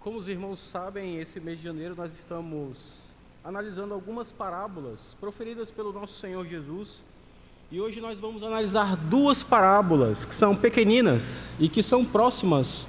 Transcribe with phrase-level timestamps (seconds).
[0.00, 3.10] Como os irmãos sabem, esse mês de janeiro nós estamos
[3.44, 7.02] analisando algumas parábolas proferidas pelo nosso Senhor Jesus.
[7.70, 12.88] E hoje nós vamos analisar duas parábolas que são pequeninas e que são próximas,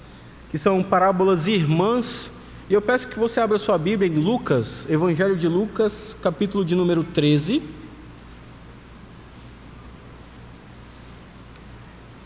[0.50, 2.32] que são parábolas irmãs.
[2.70, 6.76] E eu peço que você abra sua Bíblia em Lucas, Evangelho de Lucas, capítulo de
[6.76, 7.62] número 13.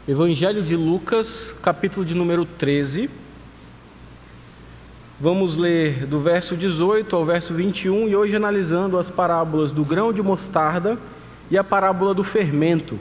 [0.07, 3.24] Evangelho de Lucas, capítulo de número 13.
[5.17, 10.11] Vamos ler do verso 18 ao verso 21 e hoje analisando as parábolas do grão
[10.11, 10.99] de mostarda
[11.49, 12.99] e a parábola do fermento.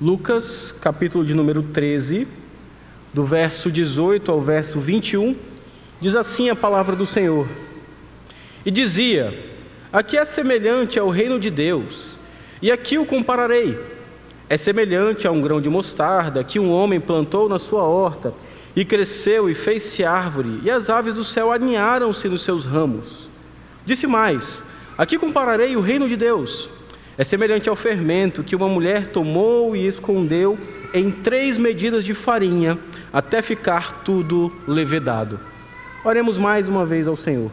[0.00, 2.28] Lucas, capítulo de número 13,
[3.12, 5.34] do verso 18 ao verso 21,
[6.00, 7.48] diz assim a palavra do Senhor:
[8.64, 9.51] E dizia:
[9.92, 12.16] Aqui é semelhante ao reino de Deus,
[12.62, 13.78] e aqui o compararei.
[14.48, 18.32] É semelhante a um grão de mostarda que um homem plantou na sua horta,
[18.74, 23.28] e cresceu e fez-se árvore, e as aves do céu aninharam-se nos seus ramos.
[23.84, 24.62] Disse mais:
[24.96, 26.70] Aqui compararei o reino de Deus.
[27.18, 30.58] É semelhante ao fermento que uma mulher tomou e escondeu
[30.94, 32.78] em três medidas de farinha,
[33.12, 35.38] até ficar tudo levedado.
[36.02, 37.50] Oremos mais uma vez ao Senhor.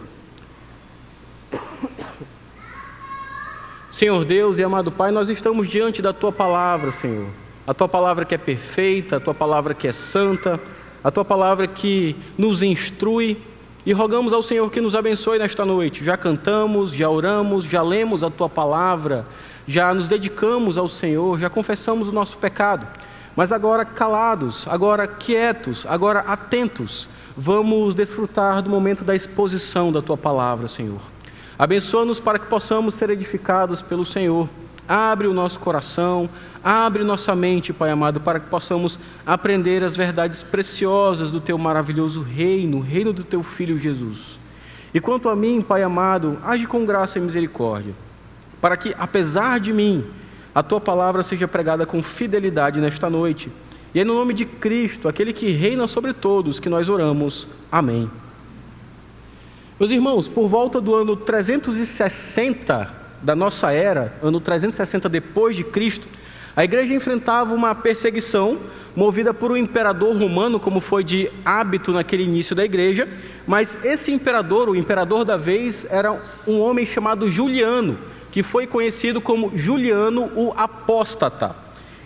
[3.91, 7.25] Senhor Deus e amado Pai, nós estamos diante da tua palavra, Senhor.
[7.65, 10.59] A tua palavra que é perfeita, a tua palavra que é santa,
[11.03, 13.41] a tua palavra que nos instrui.
[13.83, 16.03] E rogamos ao Senhor que nos abençoe nesta noite.
[16.03, 19.25] Já cantamos, já oramos, já lemos a tua palavra,
[19.67, 22.85] já nos dedicamos ao Senhor, já confessamos o nosso pecado.
[23.35, 30.17] Mas agora calados, agora quietos, agora atentos, vamos desfrutar do momento da exposição da tua
[30.17, 31.01] palavra, Senhor.
[31.59, 34.47] Abençoa-nos para que possamos ser edificados pelo Senhor.
[34.87, 36.29] Abre o nosso coração,
[36.63, 42.21] abre nossa mente, Pai amado, para que possamos aprender as verdades preciosas do Teu maravilhoso
[42.21, 44.39] reino, o reino do Teu Filho Jesus.
[44.93, 47.93] E quanto a mim, Pai amado, age com graça e misericórdia,
[48.61, 50.05] para que, apesar de mim,
[50.55, 53.51] a Tua palavra seja pregada com fidelidade nesta noite.
[53.93, 57.49] E é no nome de Cristo, aquele que reina sobre todos, que nós oramos.
[57.69, 58.09] Amém.
[59.79, 66.05] Meus irmãos, por volta do ano 360 da nossa era, ano 360 depois de Cristo,
[66.53, 68.57] a igreja enfrentava uma perseguição
[68.93, 73.07] movida por um imperador romano, como foi de hábito naquele início da igreja,
[73.47, 76.11] mas esse imperador, o imperador da vez, era
[76.45, 77.97] um homem chamado Juliano,
[78.33, 81.55] que foi conhecido como Juliano o Apóstata.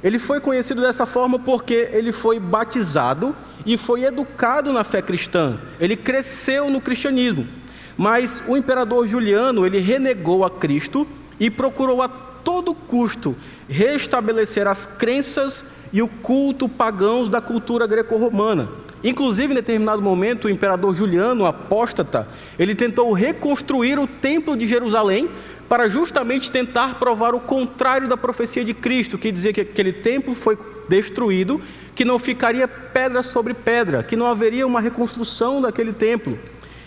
[0.03, 3.35] Ele foi conhecido dessa forma porque ele foi batizado
[3.65, 5.57] e foi educado na fé cristã.
[5.79, 7.62] Ele cresceu no cristianismo.
[7.97, 11.07] Mas o imperador Juliano, ele renegou a Cristo
[11.39, 13.35] e procurou a todo custo
[13.67, 18.69] restabelecer as crenças e o culto pagãos da cultura greco-romana.
[19.03, 22.27] Inclusive, em determinado momento, o imperador Juliano, apóstata,
[22.57, 25.29] ele tentou reconstruir o templo de Jerusalém
[25.67, 30.33] para justamente tentar provar o contrário da profecia de Cristo, que dizia que aquele templo
[30.35, 31.59] foi destruído,
[31.93, 36.37] que não ficaria pedra sobre pedra, que não haveria uma reconstrução daquele templo.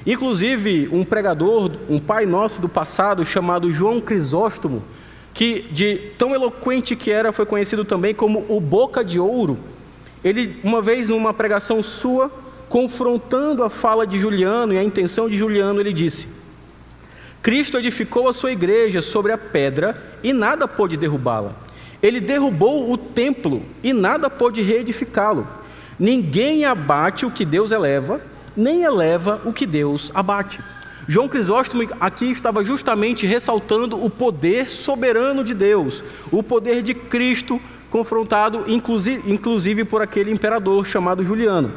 [0.07, 4.85] Inclusive, um pregador, um pai nosso do passado, chamado João Crisóstomo,
[5.35, 9.59] que de tão eloquente que era, foi conhecido também como o Boca de Ouro.
[10.23, 12.31] Ele, uma vez, numa pregação sua,
[12.69, 16.29] confrontando a fala de Juliano e a intenção de Juliano, ele disse:
[17.43, 21.53] Cristo edificou a sua igreja sobre a pedra e nada pôde derrubá-la.
[22.01, 25.47] Ele derrubou o templo e nada pôde reedificá-lo.
[25.99, 28.21] Ninguém abate o que Deus eleva
[28.57, 30.61] nem eleva o que Deus abate.
[31.09, 36.03] João Crisóstomo aqui estava justamente ressaltando o poder soberano de Deus,
[36.33, 41.73] o poder de Cristo confrontado inclusive, por aquele imperador chamado Juliano.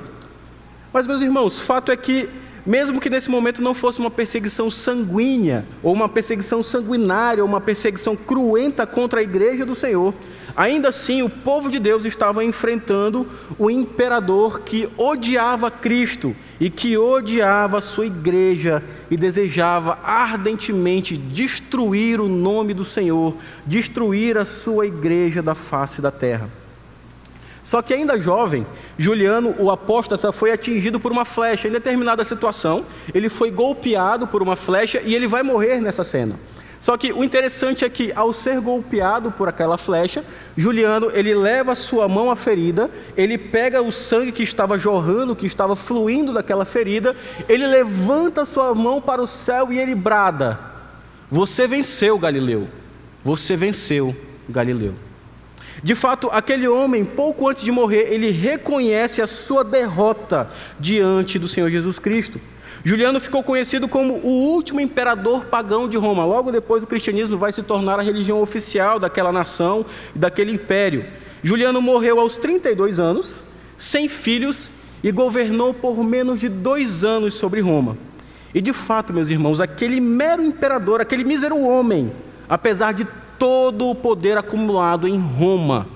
[0.92, 2.28] Mas, meus irmãos, fato é que,
[2.66, 7.62] mesmo que nesse momento não fosse uma perseguição sanguínea, ou uma perseguição sanguinária, ou uma
[7.62, 10.14] perseguição cruenta contra a igreja do Senhor,
[10.56, 16.98] Ainda assim, o povo de Deus estava enfrentando o imperador que odiava Cristo e que
[16.98, 23.36] odiava a sua igreja e desejava ardentemente destruir o nome do Senhor,
[23.66, 26.50] destruir a sua igreja da face da terra.
[27.64, 28.66] Só que ainda jovem,
[28.98, 31.68] Juliano, o apóstata, foi atingido por uma flecha.
[31.68, 36.36] Em determinada situação, ele foi golpeado por uma flecha e ele vai morrer nessa cena.
[36.80, 40.24] Só que o interessante é que ao ser golpeado por aquela flecha,
[40.56, 45.46] Juliano, ele leva sua mão à ferida, ele pega o sangue que estava jorrando, que
[45.46, 47.14] estava fluindo daquela ferida,
[47.50, 50.58] ele levanta sua mão para o céu e ele brada:
[51.30, 52.68] Você venceu, Galileu.
[53.24, 54.16] Você venceu,
[54.48, 54.96] Galileu.
[55.84, 60.50] De fato, aquele homem, pouco antes de morrer, ele reconhece a sua derrota
[60.80, 62.40] diante do Senhor Jesus Cristo.
[62.84, 66.26] Juliano ficou conhecido como o último imperador pagão de Roma.
[66.26, 69.86] Logo depois, o cristianismo vai se tornar a religião oficial daquela nação,
[70.16, 71.06] daquele império.
[71.44, 73.44] Juliano morreu aos 32 anos,
[73.78, 74.72] sem filhos,
[75.04, 77.98] e governou por menos de dois anos sobre Roma.
[78.54, 82.12] E de fato, meus irmãos, aquele mero imperador, aquele mísero homem,
[82.48, 83.06] apesar de
[83.38, 85.88] todo o poder acumulado em Roma,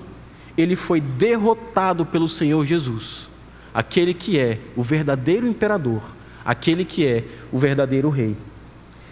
[0.56, 3.28] ele foi derrotado pelo Senhor Jesus,
[3.72, 6.02] aquele que é o verdadeiro imperador,
[6.44, 8.36] aquele que é o verdadeiro rei.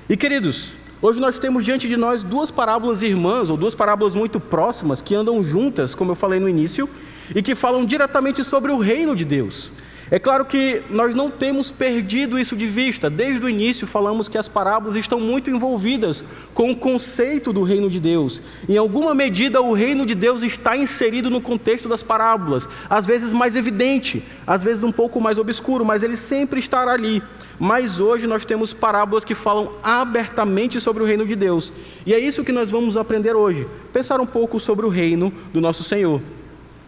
[0.09, 4.39] E queridos, hoje nós temos diante de nós duas parábolas irmãs, ou duas parábolas muito
[4.39, 6.89] próximas, que andam juntas, como eu falei no início,
[7.35, 9.73] e que falam diretamente sobre o reino de Deus.
[10.13, 13.09] É claro que nós não temos perdido isso de vista.
[13.09, 16.23] Desde o início falamos que as parábolas estão muito envolvidas
[16.53, 18.43] com o conceito do reino de Deus.
[18.69, 23.33] Em alguma medida, o reino de Deus está inserido no contexto das parábolas, às vezes
[23.33, 27.23] mais evidente, às vezes um pouco mais obscuro, mas ele sempre estará ali.
[27.59, 31.73] Mas hoje nós temos parábolas que falam abertamente sobre o reino de Deus.
[32.05, 33.67] E é isso que nós vamos aprender hoje.
[33.95, 36.21] Pensar um pouco sobre o reino do nosso Senhor.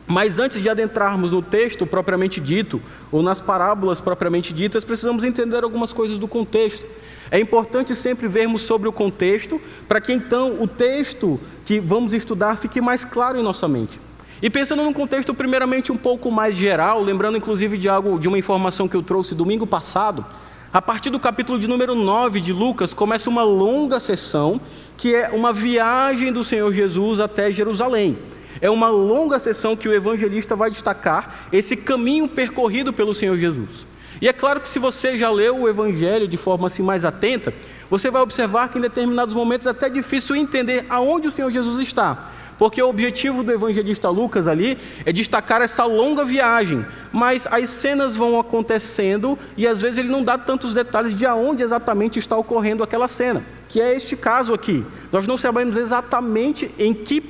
[0.06, 2.80] Mas antes de adentrarmos no texto propriamente dito,
[3.10, 6.86] ou nas parábolas propriamente ditas, precisamos entender algumas coisas do contexto.
[7.30, 12.56] É importante sempre vermos sobre o contexto, para que então o texto que vamos estudar
[12.56, 13.98] fique mais claro em nossa mente.
[14.42, 18.38] E pensando num contexto primeiramente um pouco mais geral, lembrando inclusive de algo, de uma
[18.38, 20.24] informação que eu trouxe domingo passado,
[20.70, 24.60] a partir do capítulo de número 9 de Lucas começa uma longa sessão
[24.96, 28.18] que é uma viagem do Senhor Jesus até Jerusalém.
[28.60, 33.86] É uma longa sessão que o evangelista vai destacar esse caminho percorrido pelo Senhor Jesus.
[34.20, 37.52] E é claro que se você já leu o evangelho de forma assim mais atenta,
[37.90, 41.78] você vai observar que em determinados momentos é até difícil entender aonde o Senhor Jesus
[41.78, 42.30] está.
[42.58, 48.14] Porque o objetivo do evangelista Lucas ali é destacar essa longa viagem, mas as cenas
[48.14, 52.82] vão acontecendo e às vezes ele não dá tantos detalhes de aonde exatamente está ocorrendo
[52.82, 54.86] aquela cena, que é este caso aqui.
[55.10, 57.20] Nós não sabemos exatamente em que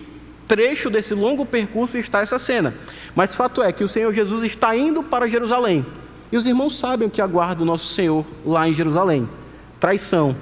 [0.47, 2.75] trecho desse longo percurso está essa cena.
[3.15, 5.85] Mas fato é que o Senhor Jesus está indo para Jerusalém.
[6.31, 9.29] E os irmãos sabem o que aguarda o nosso Senhor lá em Jerusalém:
[9.79, 10.37] traição,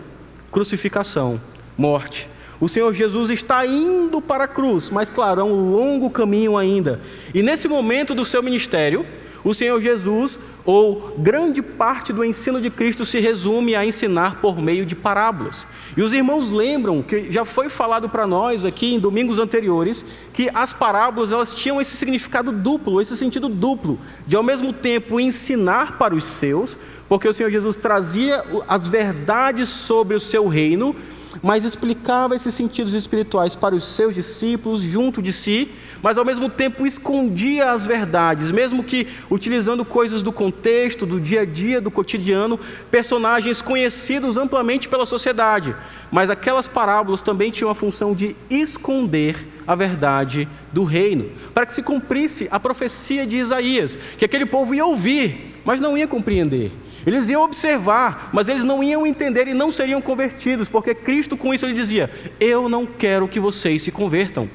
[0.51, 1.41] crucificação,
[1.77, 2.29] morte.
[2.61, 7.01] O Senhor Jesus está indo para a cruz, mas claro, é um longo caminho ainda.
[7.35, 9.05] E nesse momento do seu ministério,
[9.45, 14.59] o Senhor Jesus, ou grande parte do ensino de Cristo, se resume a ensinar por
[14.59, 15.67] meio de parábolas.
[15.97, 20.49] E os irmãos lembram que já foi falado para nós aqui em domingos anteriores que
[20.55, 25.99] as parábolas elas tinham esse significado duplo, esse sentido duplo, de ao mesmo tempo ensinar
[25.99, 26.79] para os seus,
[27.09, 30.95] porque o Senhor Jesus trazia as verdades sobre o seu reino,
[31.43, 35.71] mas explicava esses sentidos espirituais para os seus discípulos junto de si,
[36.03, 41.43] mas ao mesmo tempo escondia as verdades, mesmo que utilizando coisas do contexto, do dia
[41.43, 42.59] a dia, do cotidiano,
[42.91, 45.75] personagens conhecidos amplamente pela sociedade.
[46.11, 49.37] Mas aquelas parábolas também tinham a função de esconder
[49.67, 54.75] a verdade do reino, para que se cumprisse a profecia de Isaías, que aquele povo
[54.75, 56.73] ia ouvir, mas não ia compreender.
[57.07, 61.53] Eles iam observar, mas eles não iam entender e não seriam convertidos, porque Cristo com
[61.53, 64.49] isso ele dizia: Eu não quero que vocês se convertam.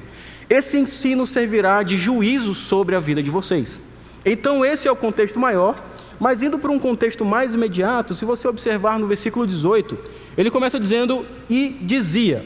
[0.48, 3.80] Esse ensino servirá de juízo sobre a vida de vocês.
[4.24, 5.82] Então, esse é o contexto maior,
[6.18, 9.98] mas indo para um contexto mais imediato, se você observar no versículo 18,
[10.36, 12.44] ele começa dizendo: E dizia.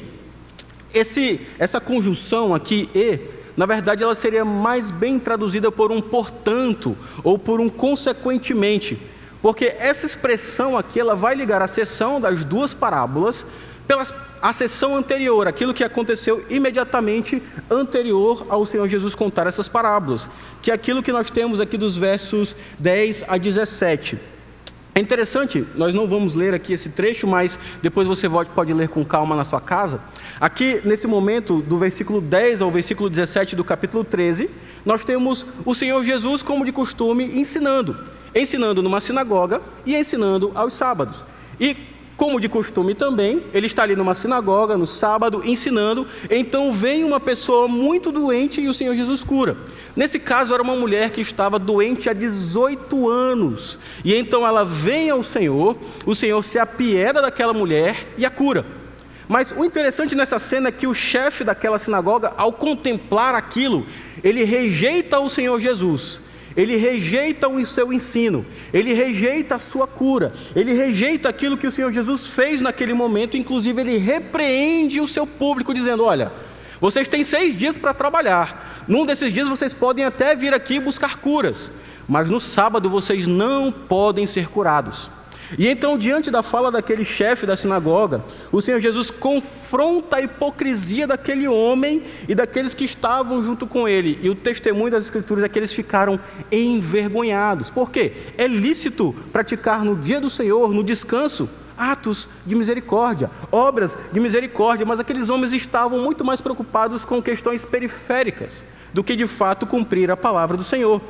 [0.95, 3.19] Esse, essa conjunção aqui, e,
[3.57, 6.95] na verdade, ela seria mais bem traduzida por um portanto
[7.25, 8.99] ou por um consequentemente
[9.43, 13.45] porque essa expressão aqui ela vai ligar a sessão das duas parábolas
[13.87, 14.07] pela
[14.43, 20.29] a sessão anterior, aquilo que aconteceu imediatamente anterior ao Senhor Jesus contar essas parábolas,
[20.61, 24.19] que é aquilo que nós temos aqui dos versos 10 a 17.
[24.97, 29.05] É interessante, nós não vamos ler aqui esse trecho, mas depois você pode ler com
[29.05, 30.01] calma na sua casa.
[30.41, 34.51] Aqui, nesse momento, do versículo 10 ao versículo 17 do capítulo 13,
[34.85, 37.97] nós temos o Senhor Jesus, como de costume, ensinando
[38.35, 41.25] ensinando numa sinagoga e ensinando aos sábados.
[41.61, 41.77] E,
[42.17, 46.07] como de costume também, ele está ali numa sinagoga no sábado ensinando.
[46.31, 49.57] Então vem uma pessoa muito doente e o Senhor Jesus cura.
[49.95, 53.79] Nesse caso, era uma mulher que estava doente há 18 anos.
[54.05, 58.65] E então ela vem ao Senhor, o Senhor se apieda daquela mulher e a cura.
[59.29, 63.87] Mas o interessante nessa cena é que o chefe daquela sinagoga, ao contemplar aquilo,
[64.23, 66.21] ele rejeita o Senhor Jesus
[66.57, 71.71] ele rejeita o seu ensino, ele rejeita a sua cura, ele rejeita aquilo que o
[71.71, 76.33] Senhor Jesus fez naquele momento, inclusive ele repreende o seu público, dizendo: Olha,
[76.81, 81.19] vocês têm seis dias para trabalhar, num desses dias vocês podem até vir aqui buscar
[81.19, 81.73] curas,
[82.09, 85.11] mas no sábado vocês não podem ser curados.
[85.59, 91.07] E então, diante da fala daquele chefe da sinagoga, o Senhor Jesus confronta a hipocrisia
[91.07, 94.19] daquele homem e daqueles que estavam junto com ele.
[94.23, 96.19] E o testemunho das Escrituras é que eles ficaram
[96.51, 97.71] envergonhados.
[97.71, 98.13] Por quê?
[98.39, 104.87] É lícito praticar no dia do Senhor, no descanso, atos de misericórdia, obras de misericórdia,
[104.87, 110.11] mas aqueles homens estavam muito mais preocupados com questões periféricas do que de fato cumprir
[110.11, 111.01] a palavra do Senhor.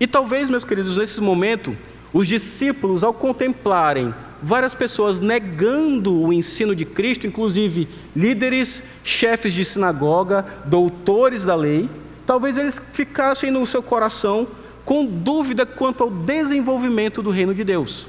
[0.00, 1.76] E talvez, meus queridos, nesse momento,
[2.14, 9.64] os discípulos, ao contemplarem várias pessoas negando o ensino de Cristo, inclusive líderes, chefes de
[9.64, 11.90] sinagoga, doutores da lei,
[12.24, 14.46] talvez eles ficassem no seu coração
[14.84, 18.06] com dúvida quanto ao desenvolvimento do reino de Deus.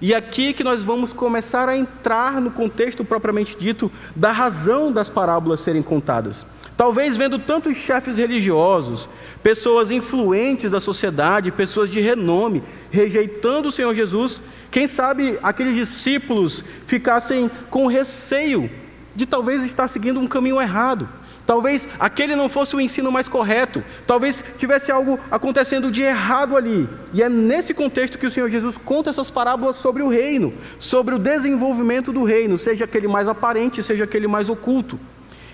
[0.00, 5.08] E aqui que nós vamos começar a entrar no contexto propriamente dito da razão das
[5.08, 6.46] parábolas serem contadas.
[6.76, 9.08] Talvez vendo tantos chefes religiosos,
[9.42, 16.64] pessoas influentes da sociedade, pessoas de renome, rejeitando o Senhor Jesus, quem sabe aqueles discípulos
[16.86, 18.70] ficassem com receio
[19.14, 21.08] de talvez estar seguindo um caminho errado.
[21.44, 26.88] Talvez aquele não fosse o ensino mais correto, talvez tivesse algo acontecendo de errado ali.
[27.12, 31.14] E é nesse contexto que o Senhor Jesus conta essas parábolas sobre o reino, sobre
[31.14, 34.98] o desenvolvimento do reino, seja aquele mais aparente, seja aquele mais oculto.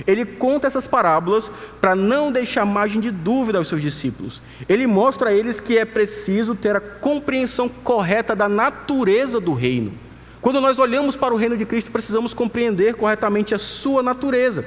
[0.06, 1.50] Ele conta essas parábolas
[1.80, 4.40] para não deixar margem de dúvida aos seus discípulos.
[4.68, 9.92] Ele mostra a eles que é preciso ter a compreensão correta da natureza do reino.
[10.40, 14.64] Quando nós olhamos para o reino de Cristo, precisamos compreender corretamente a sua natureza.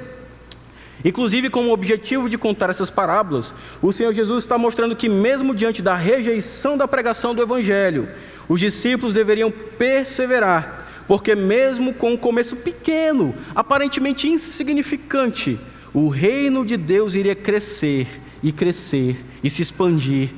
[1.04, 5.54] Inclusive, com o objetivo de contar essas parábolas, o Senhor Jesus está mostrando que, mesmo
[5.54, 8.08] diante da rejeição da pregação do Evangelho,
[8.48, 15.58] os discípulos deveriam perseverar porque, mesmo com um começo pequeno, aparentemente insignificante,
[15.92, 18.06] o reino de Deus iria crescer
[18.42, 20.30] e crescer e se expandir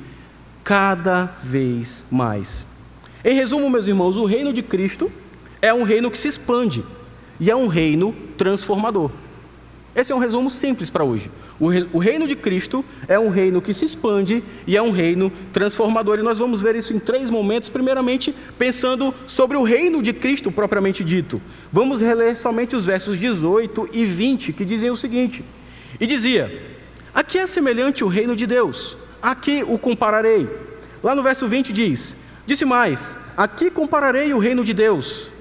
[0.63, 2.65] cada vez mais.
[3.23, 5.11] Em resumo, meus irmãos, o reino de Cristo
[5.61, 6.83] é um reino que se expande
[7.39, 9.11] e é um reino transformador.
[9.95, 11.31] Esse é um resumo simples para hoje.
[11.57, 16.19] O reino de Cristo é um reino que se expande e é um reino transformador.
[16.19, 17.69] E nós vamos ver isso em três momentos.
[17.69, 21.41] Primeiramente, pensando sobre o reino de Cristo propriamente dito.
[21.71, 25.45] Vamos reler somente os versos 18 e 20, que dizem o seguinte:
[25.97, 26.51] E dizia:
[27.13, 30.45] Aqui é semelhante o reino de Deus, aqui o compararei.
[31.01, 35.34] Lá no verso 20 diz: Disse mais: Aqui compararei o reino de Deus.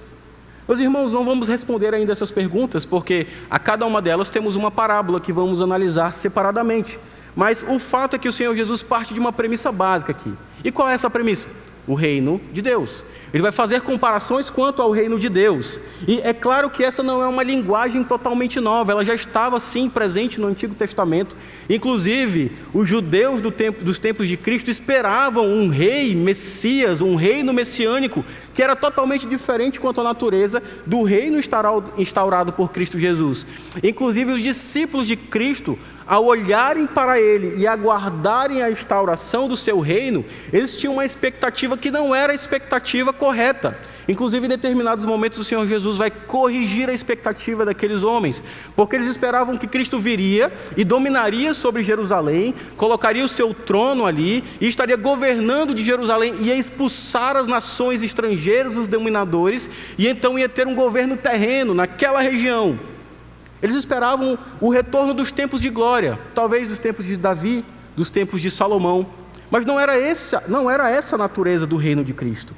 [0.67, 4.71] Meus irmãos, não vamos responder ainda essas perguntas, porque a cada uma delas temos uma
[4.71, 6.99] parábola que vamos analisar separadamente.
[7.37, 10.33] Mas o fato é que o Senhor Jesus parte de uma premissa básica aqui.
[10.63, 11.49] E qual é essa premissa?
[11.87, 13.05] O reino de Deus.
[13.35, 15.81] Ele vai fazer comparações quanto ao reino de Deus.
[16.07, 19.91] E é claro que essa não é uma linguagem totalmente nova, ela já estava sim
[19.91, 21.35] presente no Antigo Testamento.
[21.69, 27.53] Inclusive, os judeus do tempo, dos tempos de Cristo esperavam um rei Messias, um reino
[27.53, 28.25] messiânico,
[28.55, 31.37] que era totalmente diferente quanto à natureza do reino
[31.99, 33.45] instaurado por Cristo Jesus.
[33.83, 35.77] Inclusive, os discípulos de Cristo
[36.07, 41.77] ao olharem para ele e aguardarem a instauração do seu reino, eles tinham uma expectativa
[41.77, 43.77] que não era a expectativa correta.
[44.07, 48.43] Inclusive, em determinados momentos, o Senhor Jesus vai corrigir a expectativa daqueles homens,
[48.77, 54.45] porque eles esperavam que Cristo viria e dominaria sobre Jerusalém, colocaria o seu trono ali
[54.61, 60.49] e estaria governando de Jerusalém, ia expulsar as nações estrangeiras, os dominadores, e então ia
[60.49, 62.79] ter um governo terreno naquela região.
[63.65, 67.65] Eles esperavam o retorno dos tempos de glória, talvez dos tempos de Davi,
[67.97, 69.07] dos tempos de Salomão,
[69.51, 72.55] mas não era essa, não era essa a natureza do reino de Cristo.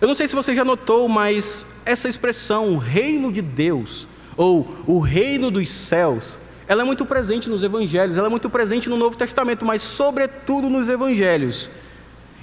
[0.00, 4.98] Eu não sei se você já notou, mas essa expressão, reino de Deus, ou o
[4.98, 6.36] reino dos céus,
[6.66, 10.68] ela é muito presente nos evangelhos, ela é muito presente no Novo Testamento, mas sobretudo
[10.68, 11.70] nos evangelhos.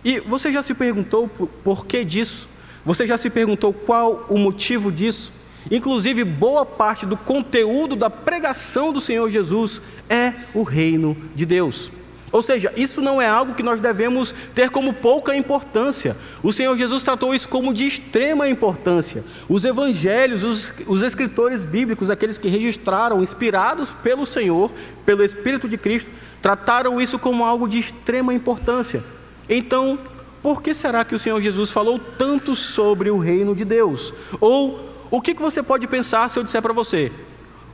[0.01, 2.47] E você já se perguntou por que disso?
[2.85, 5.33] Você já se perguntou qual o motivo disso?
[5.71, 11.91] Inclusive, boa parte do conteúdo da pregação do Senhor Jesus é o reino de Deus.
[12.31, 16.15] Ou seja, isso não é algo que nós devemos ter como pouca importância.
[16.43, 19.23] O Senhor Jesus tratou isso como de extrema importância.
[19.47, 24.69] Os evangelhos, os, os escritores bíblicos, aqueles que registraram, inspirados pelo Senhor,
[25.05, 29.01] pelo Espírito de Cristo, trataram isso como algo de extrema importância.
[29.49, 29.97] Então,
[30.43, 34.13] por que será que o Senhor Jesus falou tanto sobre o reino de Deus?
[34.41, 37.11] Ou o que, que você pode pensar se eu disser para você?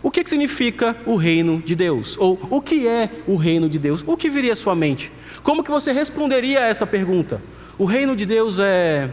[0.04, 2.18] o que, que significa o reino de Deus?
[2.20, 4.04] Ou o que é o reino de Deus?
[4.06, 5.10] O que viria à sua mente?
[5.42, 7.42] Como que você responderia a essa pergunta?
[7.80, 9.10] O reino de Deus é.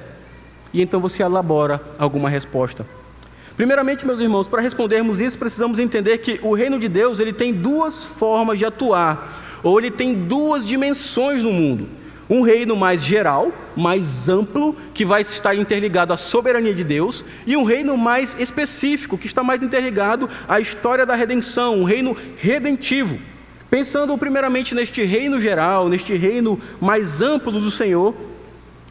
[0.72, 2.84] E então você elabora alguma resposta.
[3.56, 7.52] Primeiramente, meus irmãos, para respondermos isso, precisamos entender que o reino de Deus ele tem
[7.52, 11.88] duas formas de atuar, ou ele tem duas dimensões no mundo.
[12.30, 17.56] Um reino mais geral, mais amplo, que vai estar interligado à soberania de Deus, e
[17.56, 23.18] um reino mais específico, que está mais interligado à história da redenção, um reino redentivo.
[23.68, 28.14] Pensando primeiramente neste reino geral, neste reino mais amplo do Senhor,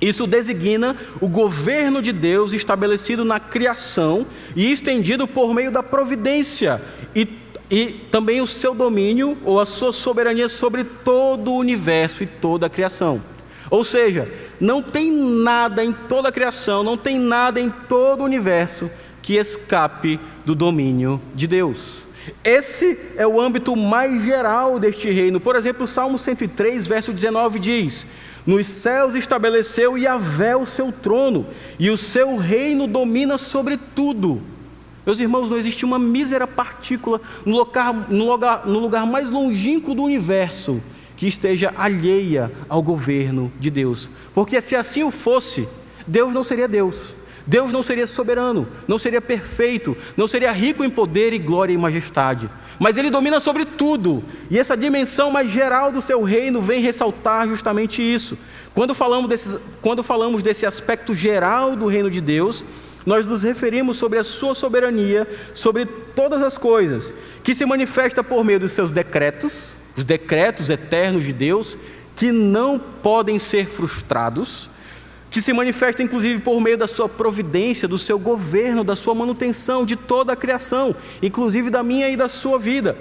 [0.02, 6.82] isso designa o governo de Deus estabelecido na criação e estendido por meio da providência
[7.14, 7.26] e
[7.70, 12.66] e também o seu domínio ou a sua soberania sobre todo o universo e toda
[12.66, 13.22] a criação.
[13.70, 14.28] Ou seja,
[14.60, 18.90] não tem nada em toda a criação, não tem nada em todo o universo
[19.22, 22.00] que escape do domínio de Deus.
[22.44, 25.40] Esse é o âmbito mais geral deste reino.
[25.40, 28.06] Por exemplo, o Salmo 103, verso 19 diz:
[28.46, 31.46] Nos céus estabeleceu Yahvé o seu trono,
[31.78, 34.42] e o seu reino domina sobre tudo.
[35.10, 39.96] Meus irmãos, não existe uma mísera partícula no lugar, no lugar, no lugar mais longínquo
[39.96, 40.84] do universo
[41.18, 44.08] que esteja alheia ao governo de Deus.
[44.36, 45.68] Porque se assim o fosse,
[46.06, 47.16] Deus não seria Deus.
[47.44, 51.78] Deus não seria soberano, não seria perfeito, não seria rico em poder e glória e
[51.78, 52.48] majestade.
[52.78, 57.48] Mas ele domina sobre tudo, e essa dimensão mais geral do seu reino vem ressaltar
[57.48, 58.38] justamente isso.
[58.76, 62.64] Quando falamos, desse, quando falamos desse aspecto geral do reino de Deus,
[63.06, 67.14] nós nos referimos sobre a sua soberania sobre todas as coisas,
[67.44, 71.78] que se manifesta por meio dos seus decretos, os decretos eternos de Deus,
[72.16, 74.70] que não podem ser frustrados,
[75.32, 79.86] que se manifesta inclusive por meio da sua providência, do seu governo, da sua manutenção
[79.86, 82.98] de toda a criação, inclusive da minha e da sua vida,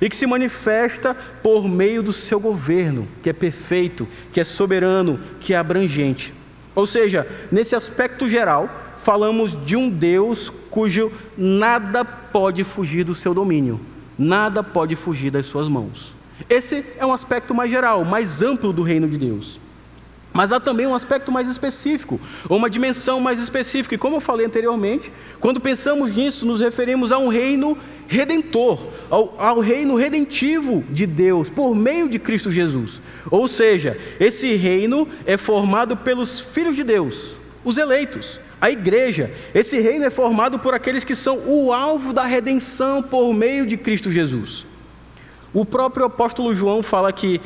[0.00, 5.18] e que se manifesta por meio do seu governo, que é perfeito, que é soberano,
[5.40, 6.32] que é abrangente.
[6.74, 13.34] Ou seja, nesse aspecto geral, falamos de um Deus cujo nada pode fugir do seu
[13.34, 13.80] domínio,
[14.18, 16.14] nada pode fugir das suas mãos.
[16.48, 19.60] Esse é um aspecto mais geral, mais amplo do reino de Deus.
[20.32, 23.94] Mas há também um aspecto mais específico, ou uma dimensão mais específica.
[23.94, 27.76] E como eu falei anteriormente, quando pensamos nisso, nos referimos a um reino
[28.08, 33.02] redentor, ao, ao, reino redentivo de Deus, por meio de Cristo Jesus.
[33.30, 39.30] Ou seja, esse reino é formado pelos filhos de Deus, os eleitos, a igreja.
[39.54, 43.76] Esse reino é formado por aqueles que são o alvo da redenção por meio de
[43.76, 44.66] Cristo Jesus.
[45.54, 47.40] O próprio apóstolo João fala que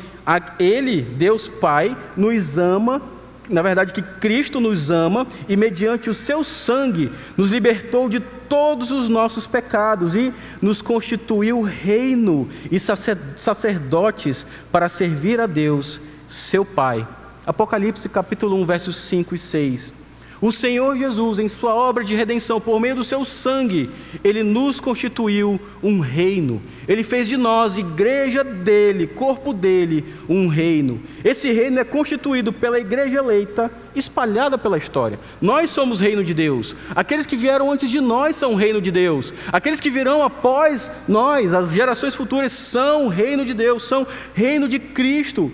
[0.59, 3.01] ele, Deus Pai, nos ama,
[3.49, 8.91] na verdade, que Cristo nos ama e, mediante o seu sangue, nos libertou de todos
[8.91, 15.99] os nossos pecados e nos constituiu reino e sacerdotes para servir a Deus,
[16.29, 17.05] seu Pai.
[17.45, 20.06] Apocalipse capítulo 1, versos 5 e 6.
[20.39, 23.89] O Senhor Jesus, em Sua obra de redenção, por meio do seu sangue,
[24.23, 26.61] Ele nos constituiu um reino.
[26.87, 31.01] Ele fez de nós, igreja dele, corpo dele, um reino.
[31.23, 35.19] Esse reino é constituído pela igreja eleita, espalhada pela história.
[35.41, 36.75] Nós somos reino de Deus.
[36.95, 39.33] Aqueles que vieram antes de nós são reino de Deus.
[39.51, 44.77] Aqueles que virão após nós, as gerações futuras, são reino de Deus, são reino de
[44.77, 45.51] Cristo.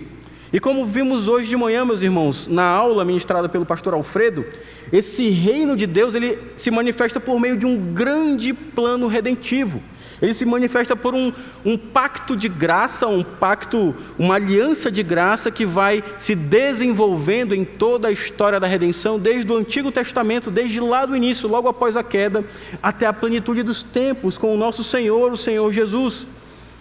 [0.54, 4.46] E como vimos hoje de manhã, meus irmãos, na aula ministrada pelo pastor Alfredo,
[4.92, 9.82] esse reino de Deus ele se manifesta por meio de um grande plano redentivo.
[10.22, 11.32] Ele se manifesta por um,
[11.64, 17.64] um pacto de graça, um pacto, uma aliança de graça que vai se desenvolvendo em
[17.64, 21.96] toda a história da redenção, desde o Antigo Testamento, desde lá do início, logo após
[21.96, 22.44] a queda,
[22.80, 26.28] até a plenitude dos tempos, com o nosso Senhor, o Senhor Jesus.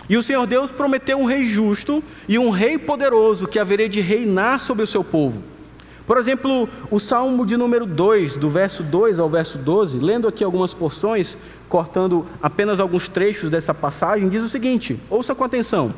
[0.09, 4.01] E o Senhor Deus prometeu um rei justo e um rei poderoso que haveria de
[4.01, 5.41] reinar sobre o seu povo.
[6.05, 10.43] Por exemplo, o Salmo de número 2, do verso 2 ao verso 12, lendo aqui
[10.43, 11.37] algumas porções,
[11.69, 15.93] cortando apenas alguns trechos dessa passagem, diz o seguinte: ouça com atenção.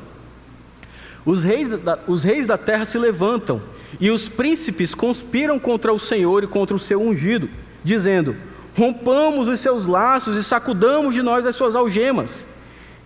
[1.26, 3.60] Os reis, da, os reis da terra se levantam,
[4.00, 7.50] e os príncipes conspiram contra o Senhor e contra o seu ungido,
[7.84, 8.36] dizendo:
[8.78, 12.46] Rompamos os seus laços e sacudamos de nós as suas algemas.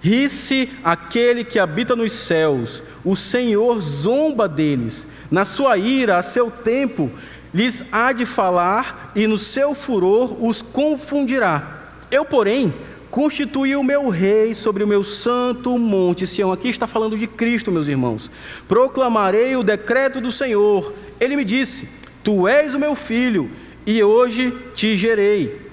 [0.02, 6.50] Ri-se aquele que habita nos céus, o Senhor zomba deles, na sua ira, a seu
[6.50, 7.12] tempo,
[7.54, 11.80] lhes há de falar, e no seu furor os confundirá.
[12.10, 12.74] Eu, porém,
[13.12, 16.52] constituí o meu rei sobre o meu santo monte Sião.
[16.52, 18.32] Aqui está falando de Cristo, meus irmãos.
[18.68, 20.94] Proclamarei o decreto do Senhor.
[21.20, 21.90] Ele me disse:
[22.24, 23.50] Tu és o meu filho,
[23.86, 25.69] e hoje te gerei.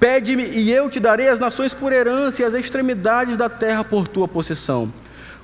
[0.00, 4.08] Pede-me e eu te darei as nações por herança e as extremidades da terra por
[4.08, 4.90] tua possessão.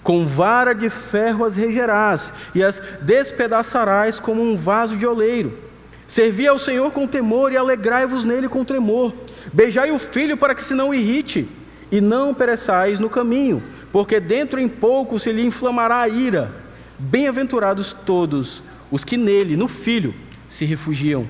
[0.02, 5.56] Com vara de ferro as regerás e as despedaçarás como um vaso de oleiro.
[6.08, 9.12] Servi ao Senhor com temor e alegrai-vos nele com tremor.
[9.52, 11.46] Beijai o filho para que se não irrite,
[11.90, 16.50] e não pereçais no caminho, porque dentro em pouco se lhe inflamará a ira.
[16.98, 20.14] Bem-aventurados todos os que nele, no filho,
[20.48, 21.28] se refugiam.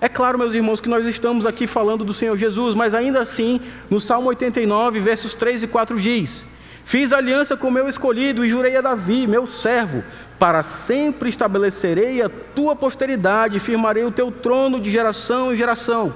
[0.00, 3.60] É claro, meus irmãos, que nós estamos aqui falando do Senhor Jesus, mas ainda assim,
[3.90, 6.46] no Salmo 89, versos 3 e 4 diz:
[6.84, 10.02] Fiz aliança com meu escolhido e jurei a Davi, meu servo,
[10.38, 16.14] para sempre estabelecerei a tua posteridade e firmarei o teu trono de geração em geração.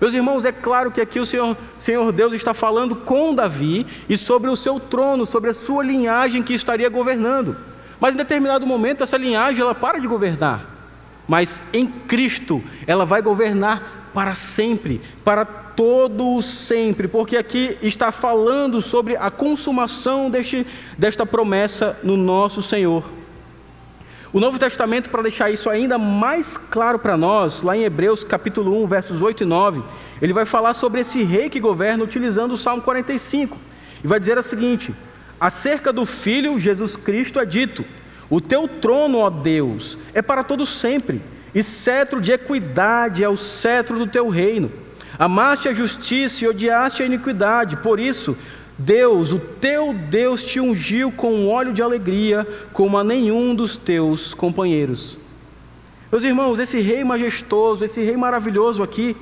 [0.00, 4.16] Meus irmãos, é claro que aqui o Senhor, Senhor Deus está falando com Davi e
[4.16, 7.56] sobre o seu trono, sobre a sua linhagem que estaria governando.
[8.00, 10.71] Mas em determinado momento essa linhagem ela para de governar.
[11.26, 18.12] Mas em Cristo ela vai governar para sempre, para todo o sempre, porque aqui está
[18.12, 20.66] falando sobre a consumação deste,
[20.98, 23.04] desta promessa no nosso Senhor.
[24.32, 28.82] O Novo Testamento, para deixar isso ainda mais claro para nós, lá em Hebreus capítulo
[28.82, 29.82] 1, versos 8 e 9,
[30.22, 33.58] ele vai falar sobre esse rei que governa utilizando o Salmo 45.
[34.02, 34.94] E vai dizer o seguinte:
[35.38, 37.84] acerca do Filho Jesus Cristo é dito:
[38.32, 41.20] O teu trono, ó Deus, é para todo sempre,
[41.54, 44.72] e cetro de equidade é o cetro do teu reino.
[45.18, 48.34] Amaste a justiça e odiaste a iniquidade, por isso
[48.78, 54.32] Deus, o teu Deus, te ungiu com óleo de alegria, como a nenhum dos teus
[54.32, 55.18] companheiros.
[56.10, 59.14] Meus irmãos, esse rei majestoso, esse rei maravilhoso aqui,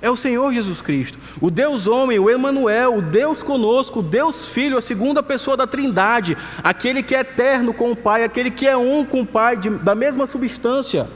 [0.00, 4.46] é o Senhor Jesus Cristo, o Deus homem, o Emanuel, o Deus conosco, o Deus
[4.46, 8.66] Filho, a segunda pessoa da Trindade, aquele que é eterno com o Pai, aquele que
[8.66, 11.08] é um com o Pai, de, da mesma substância.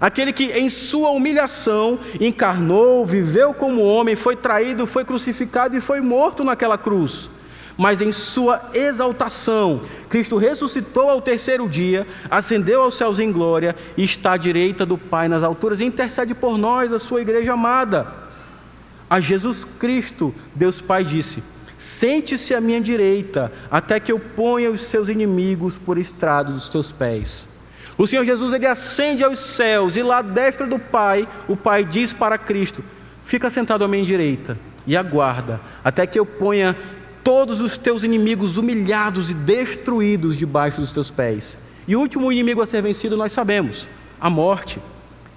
[0.00, 6.00] Aquele que em sua humilhação encarnou, viveu como homem, foi traído, foi crucificado e foi
[6.00, 7.28] morto naquela cruz.
[7.78, 14.02] Mas em sua exaltação, Cristo ressuscitou ao terceiro dia, ascendeu aos céus em glória e
[14.02, 18.12] está à direita do Pai nas alturas e intercede por nós, a sua igreja amada.
[19.08, 21.40] A Jesus Cristo, Deus Pai disse:
[21.78, 26.90] Sente-se à minha direita, até que eu ponha os seus inimigos por estrado dos teus
[26.90, 27.46] pés.
[27.96, 32.12] O Senhor Jesus ele ascende aos céus e lá destra do Pai, o Pai diz
[32.12, 32.82] para Cristo:
[33.22, 36.76] Fica sentado à minha direita e aguarda até que eu ponha
[37.28, 41.58] todos os teus inimigos humilhados e destruídos debaixo dos teus pés.
[41.86, 43.86] E o último inimigo a ser vencido nós sabemos:
[44.18, 44.80] a morte.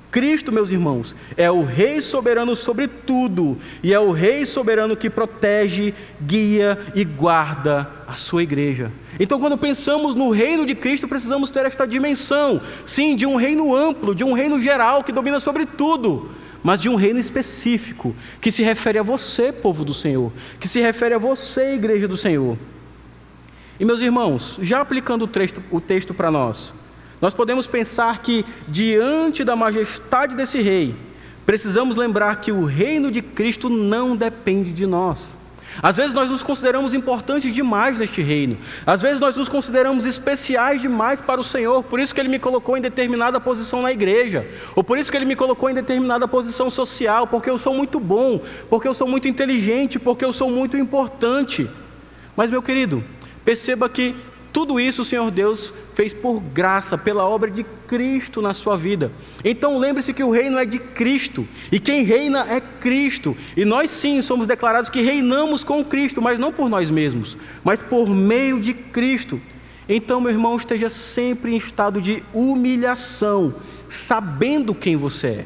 [0.10, 5.10] Cristo, meus irmãos, é o Rei soberano sobre tudo, e é o Rei soberano que
[5.10, 8.90] protege, guia e guarda a sua igreja.
[9.20, 13.76] Então, quando pensamos no reino de Cristo, precisamos ter esta dimensão, sim, de um reino
[13.76, 16.30] amplo, de um reino geral que domina sobre tudo,
[16.64, 20.80] mas de um reino específico, que se refere a você, povo do Senhor, que se
[20.80, 22.58] refere a você, igreja do Senhor.
[23.80, 26.74] E, meus irmãos, já aplicando o texto, o texto para nós,
[27.20, 30.96] nós podemos pensar que, diante da majestade desse rei,
[31.46, 35.38] precisamos lembrar que o reino de Cristo não depende de nós.
[35.82, 38.58] Às vezes nós nos consideramos importantes demais neste reino.
[38.86, 42.40] Às vezes nós nos consideramos especiais demais para o Senhor, por isso que Ele me
[42.40, 46.28] colocou em determinada posição na igreja, ou por isso que Ele me colocou em determinada
[46.28, 50.50] posição social, porque eu sou muito bom, porque eu sou muito inteligente, porque eu sou
[50.50, 51.70] muito importante.
[52.36, 53.04] Mas, meu querido,
[53.46, 54.16] perceba que
[54.52, 59.12] tudo isso o Senhor Deus fez por graça, pela obra de Cristo na sua vida.
[59.44, 63.36] Então lembre-se que o reino é de Cristo, e quem reina é Cristo.
[63.56, 67.82] E nós sim somos declarados que reinamos com Cristo, mas não por nós mesmos, mas
[67.82, 69.40] por meio de Cristo.
[69.88, 73.54] Então, meu irmão, esteja sempre em estado de humilhação,
[73.88, 75.46] sabendo quem você é.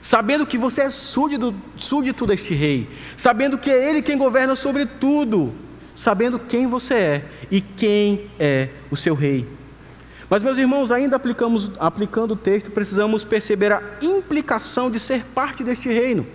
[0.00, 2.86] Sabendo que você é súdito, súdito deste rei,
[3.16, 5.50] sabendo que é ele quem governa sobre tudo,
[5.96, 9.46] sabendo quem você é e quem é o seu rei.
[10.28, 15.62] Mas, meus irmãos, ainda aplicamos, aplicando o texto, precisamos perceber a implicação de ser parte
[15.62, 16.26] deste reino.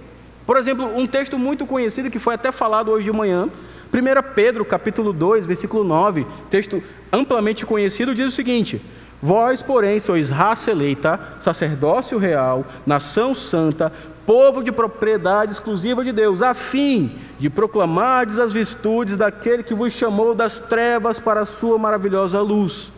[0.45, 3.49] Por exemplo, um texto muito conhecido que foi até falado hoje de manhã,
[3.93, 8.81] 1 Pedro, capítulo 2, versículo 9, texto amplamente conhecido, diz o seguinte:
[9.21, 13.91] Vós, porém, sois raça eleita, sacerdócio real, nação santa,
[14.29, 19.91] povo de propriedade exclusiva de Deus, a fim de proclamardes as virtudes daquele que vos
[19.91, 22.91] chamou das trevas para a sua maravilhosa luz.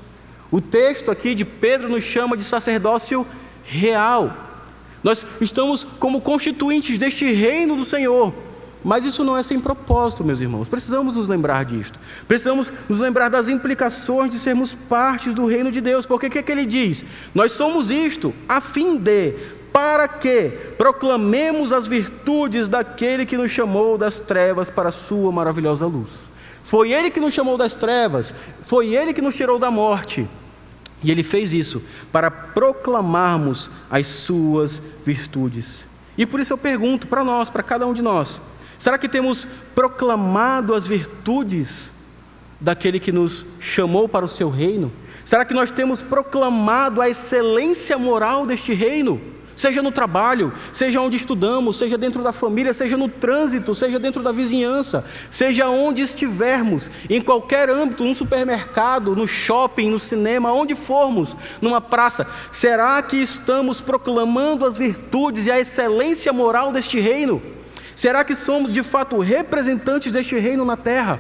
[0.51, 3.25] O texto aqui de Pedro nos chama de sacerdócio
[3.63, 4.35] real.
[5.01, 8.33] Nós estamos como constituintes deste reino do Senhor.
[8.83, 10.67] Mas isso não é sem propósito, meus irmãos.
[10.67, 11.97] Precisamos nos lembrar disto.
[12.27, 16.05] Precisamos nos lembrar das implicações de sermos partes do reino de Deus.
[16.05, 17.05] Porque o que, é que ele diz?
[17.33, 19.33] Nós somos isto a fim de
[19.71, 25.85] para que proclamemos as virtudes daquele que nos chamou das trevas para a sua maravilhosa
[25.85, 26.29] luz.
[26.63, 30.27] Foi ele que nos chamou das trevas, foi ele que nos tirou da morte.
[31.03, 31.81] E ele fez isso
[32.11, 35.85] para proclamarmos as suas virtudes.
[36.17, 38.41] E por isso eu pergunto para nós, para cada um de nós:
[38.77, 41.89] será que temos proclamado as virtudes
[42.59, 44.91] daquele que nos chamou para o seu reino?
[45.25, 49.19] Será que nós temos proclamado a excelência moral deste reino?
[49.55, 54.23] Seja no trabalho, seja onde estudamos, seja dentro da família, seja no trânsito, seja dentro
[54.23, 60.73] da vizinhança, seja onde estivermos, em qualquer âmbito, no supermercado, no shopping, no cinema, onde
[60.73, 67.41] formos, numa praça, será que estamos proclamando as virtudes e a excelência moral deste reino?
[67.95, 71.19] Será que somos de fato representantes deste reino na terra?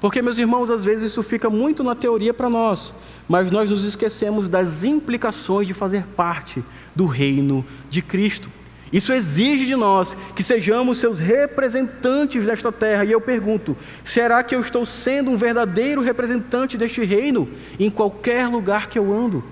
[0.00, 2.92] Porque, meus irmãos, às vezes isso fica muito na teoria para nós,
[3.28, 8.48] mas nós nos esquecemos das implicações de fazer parte do reino de Cristo.
[8.92, 13.04] Isso exige de nós que sejamos seus representantes nesta terra.
[13.04, 17.48] E eu pergunto: será que eu estou sendo um verdadeiro representante deste reino
[17.80, 19.42] em qualquer lugar que eu ando?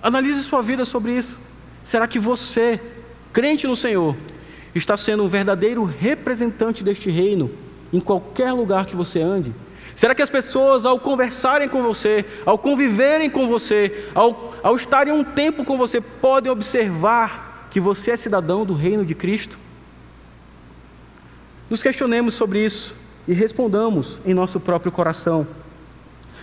[0.00, 1.40] Analise sua vida sobre isso.
[1.82, 2.80] Será que você,
[3.32, 4.16] crente no Senhor,
[4.72, 7.50] está sendo um verdadeiro representante deste reino
[7.92, 9.52] em qualquer lugar que você ande?
[9.94, 15.12] Será que as pessoas, ao conversarem com você, ao conviverem com você, ao, ao estarem
[15.12, 19.58] um tempo com você, podem observar que você é cidadão do reino de Cristo?
[21.68, 22.94] Nos questionemos sobre isso
[23.26, 25.46] e respondamos em nosso próprio coração.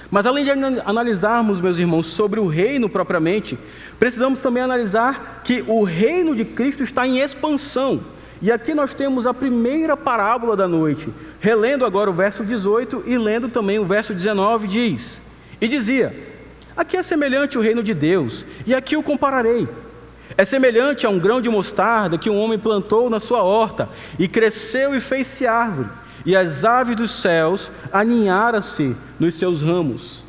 [0.10, 0.52] Mas além de
[0.86, 3.58] analisarmos, meus irmãos, sobre o reino propriamente,
[4.00, 8.00] precisamos também analisar que o reino de Cristo está em expansão.
[8.42, 11.14] E aqui nós temos a primeira parábola da noite.
[11.40, 15.22] Relendo agora o verso 18 e lendo também o verso 19, diz:
[15.60, 16.16] E dizia:
[16.76, 19.68] Aqui é semelhante o reino de Deus, e aqui o compararei.
[20.38, 24.28] É semelhante a um grão de mostarda que um homem plantou na sua horta, e
[24.28, 25.90] cresceu e fez-se árvore,
[26.26, 30.24] e as aves dos céus aninharam-se nos seus ramos.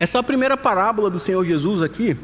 [0.00, 2.16] Essa primeira parábola do Senhor Jesus aqui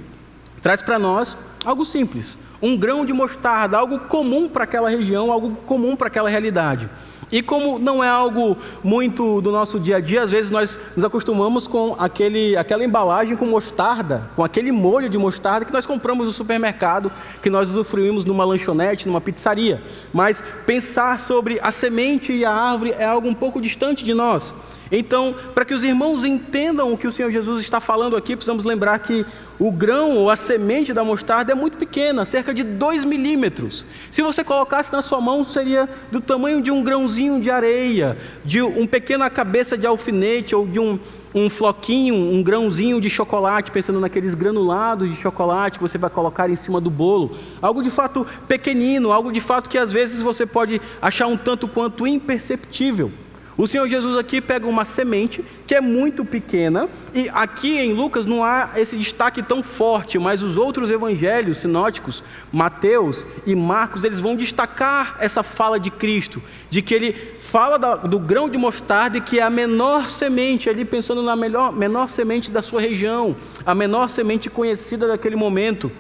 [0.61, 5.57] traz para nós algo simples um grão de mostarda, algo comum para aquela região, algo
[5.66, 6.88] comum para aquela realidade.
[7.31, 11.05] E como não é algo muito do nosso dia a dia, às vezes nós nos
[11.05, 16.27] acostumamos com aquele, aquela embalagem com mostarda, com aquele molho de mostarda que nós compramos
[16.27, 17.11] no supermercado,
[17.42, 19.83] que nós usufruímos numa lanchonete, numa pizzaria.
[20.12, 24.55] Mas pensar sobre a semente e a árvore é algo um pouco distante de nós.
[24.90, 28.64] Então, para que os irmãos entendam o que o Senhor Jesus está falando aqui, precisamos
[28.64, 29.27] lembrar que
[29.59, 33.85] o grão ou a semente da mostarda é muito pequena, cerca de 2 milímetros.
[34.11, 38.61] Se você colocasse na sua mão, seria do tamanho de um grãozinho de areia, de
[38.62, 40.99] uma pequena cabeça de alfinete ou de um,
[41.35, 46.49] um floquinho, um grãozinho de chocolate, pensando naqueles granulados de chocolate que você vai colocar
[46.49, 47.37] em cima do bolo.
[47.61, 51.66] Algo de fato pequenino, algo de fato que às vezes você pode achar um tanto
[51.66, 53.11] quanto imperceptível.
[53.59, 58.27] O Senhor Jesus aqui pega uma semente que é muito pequena, e aqui em Lucas
[58.27, 64.21] não há esse destaque tão forte, mas os outros evangelhos sinóticos, Mateus e Marcos, eles
[64.21, 69.38] vão destacar essa fala de Cristo, de que ele fala do grão de mostarda, que
[69.38, 74.11] é a menor semente, ali pensando na melhor, menor semente da sua região, a menor
[74.11, 75.90] semente conhecida daquele momento.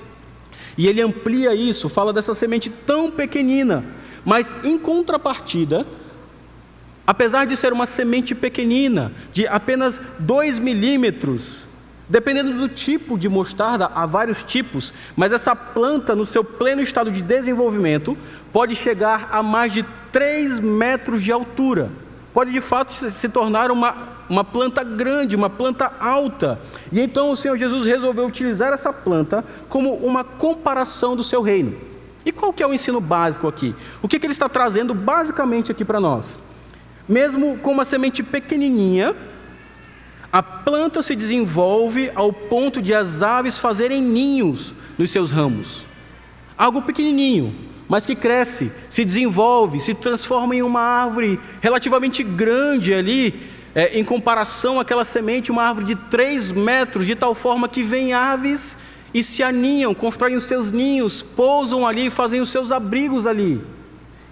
[0.76, 3.82] E ele amplia isso, fala dessa semente tão pequenina,
[4.26, 5.86] mas em contrapartida,
[7.06, 11.66] Apesar de ser uma semente pequenina, de apenas 2 milímetros,
[12.08, 17.10] dependendo do tipo de mostarda, há vários tipos, mas essa planta, no seu pleno estado
[17.10, 18.18] de desenvolvimento,
[18.52, 21.90] pode chegar a mais de 3 metros de altura.
[22.32, 26.60] Pode de fato se tornar uma, uma planta grande, uma planta alta.
[26.92, 31.74] E então o Senhor Jesus resolveu utilizar essa planta como uma comparação do seu reino.
[32.24, 33.74] E qual que é o ensino básico aqui?
[34.02, 36.55] O que, que ele está trazendo basicamente aqui para nós?
[37.08, 39.14] Mesmo com uma semente pequenininha,
[40.32, 45.84] a planta se desenvolve ao ponto de as aves fazerem ninhos nos seus ramos.
[46.58, 47.54] Algo pequenininho,
[47.88, 53.34] mas que cresce, se desenvolve, se transforma em uma árvore relativamente grande ali,
[53.74, 58.12] é, em comparação àquela semente, uma árvore de 3 metros, de tal forma que vem
[58.12, 58.78] aves
[59.14, 63.62] e se aninham, constroem os seus ninhos, pousam ali, fazem os seus abrigos ali.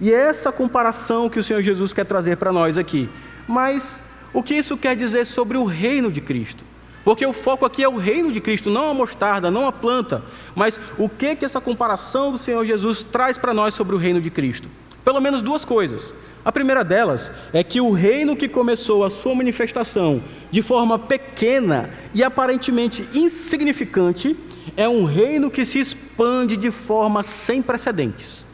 [0.01, 3.09] E é essa comparação que o Senhor Jesus quer trazer para nós aqui.
[3.47, 6.65] Mas o que isso quer dizer sobre o reino de Cristo?
[7.05, 10.25] Porque o foco aqui é o reino de Cristo, não a mostarda, não a planta.
[10.55, 14.21] Mas o que que essa comparação do Senhor Jesus traz para nós sobre o reino
[14.21, 14.69] de Cristo?
[15.05, 16.15] Pelo menos duas coisas.
[16.43, 21.91] A primeira delas é que o reino que começou a sua manifestação de forma pequena
[22.15, 24.37] e aparentemente insignificante
[24.77, 28.45] é um reino que se expande de forma sem precedentes.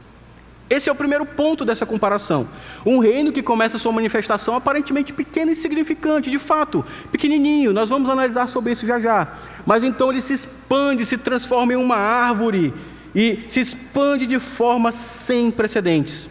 [0.71, 2.47] Esse é o primeiro ponto dessa comparação.
[2.87, 8.09] Um reino que começa sua manifestação aparentemente pequeno e insignificante, de fato, pequenininho, nós vamos
[8.09, 9.27] analisar sobre isso já já.
[9.67, 12.73] Mas então ele se expande, se transforma em uma árvore
[13.13, 16.31] e se expande de forma sem precedentes.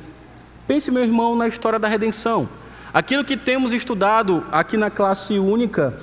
[0.66, 2.48] Pense, meu irmão, na história da redenção.
[2.94, 5.94] Aquilo que temos estudado aqui na classe única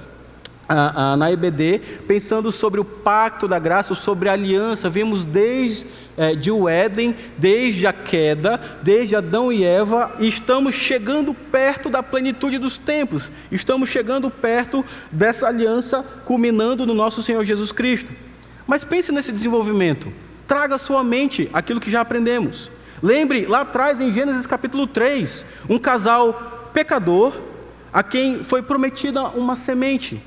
[1.17, 6.51] na EBD, pensando sobre o pacto da graça, sobre a aliança, vimos desde eh, de
[6.51, 12.59] o Éden, desde a queda, desde Adão e Eva, e estamos chegando perto da plenitude
[12.59, 18.13] dos tempos, estamos chegando perto dessa aliança, culminando no nosso Senhor Jesus Cristo.
[18.67, 20.13] Mas pense nesse desenvolvimento,
[20.49, 22.71] traga à sua mente aquilo que já aprendemos.
[23.03, 27.33] Lembre, lá atrás em Gênesis capítulo 3, um casal pecador
[27.93, 30.21] a quem foi prometida uma semente.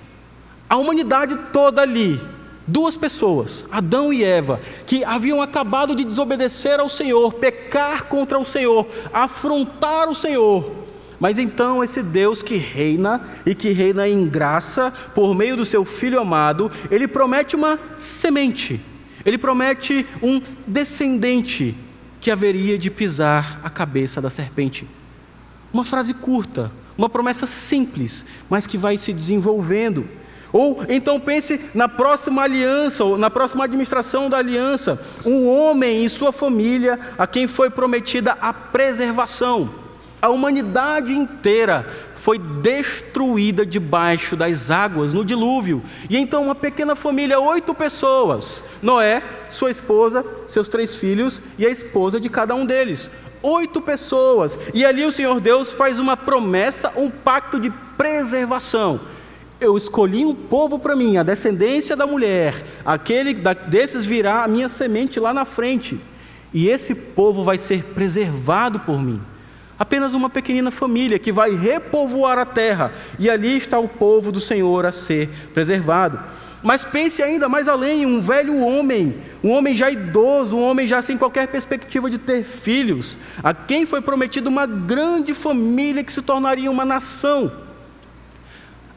[0.69, 2.21] A humanidade toda ali,
[2.67, 8.45] duas pessoas, Adão e Eva, que haviam acabado de desobedecer ao Senhor, pecar contra o
[8.45, 10.79] Senhor, afrontar o Senhor.
[11.19, 15.83] Mas então esse Deus que reina e que reina em graça por meio do seu
[15.83, 18.79] filho amado, ele promete uma semente.
[19.25, 21.75] Ele promete um descendente
[22.21, 24.87] que haveria de pisar a cabeça da serpente.
[25.73, 30.07] Uma frase curta, uma promessa simples, mas que vai se desenvolvendo.
[30.51, 36.09] Ou então pense na próxima aliança, ou na próxima administração da aliança, um homem e
[36.09, 39.69] sua família a quem foi prometida a preservação.
[40.21, 45.81] A humanidade inteira foi destruída debaixo das águas no dilúvio.
[46.09, 51.69] E então uma pequena família, oito pessoas: Noé, sua esposa, seus três filhos e a
[51.69, 53.09] esposa de cada um deles.
[53.41, 54.57] Oito pessoas.
[54.73, 58.99] E ali o Senhor Deus faz uma promessa, um pacto de preservação
[59.59, 63.33] eu escolhi um povo para mim, a descendência da mulher, aquele
[63.67, 65.99] desses virá a minha semente lá na frente,
[66.53, 69.21] e esse povo vai ser preservado por mim.
[69.77, 74.39] Apenas uma pequenina família que vai repovoar a terra, e ali está o povo do
[74.39, 76.19] Senhor a ser preservado.
[76.61, 81.01] Mas pense ainda mais além: um velho homem, um homem já idoso, um homem já
[81.01, 86.21] sem qualquer perspectiva de ter filhos, a quem foi prometida uma grande família que se
[86.21, 87.68] tornaria uma nação.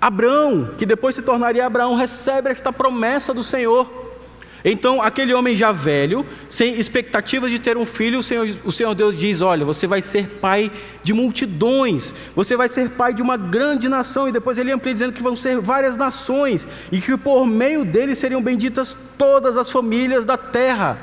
[0.03, 3.89] Abraão, que depois se tornaria Abraão, recebe esta promessa do Senhor.
[4.65, 8.97] Então, aquele homem já velho, sem expectativas de ter um filho, o Senhor, o Senhor
[8.97, 10.73] Deus diz: Olha, você vai ser pai
[11.05, 14.29] de multidões, você vai ser pai de uma grande nação.
[14.29, 18.17] E depois ele amplia dizendo que vão ser várias nações, e que por meio dele
[18.17, 20.99] seriam benditas todas as famílias da terra.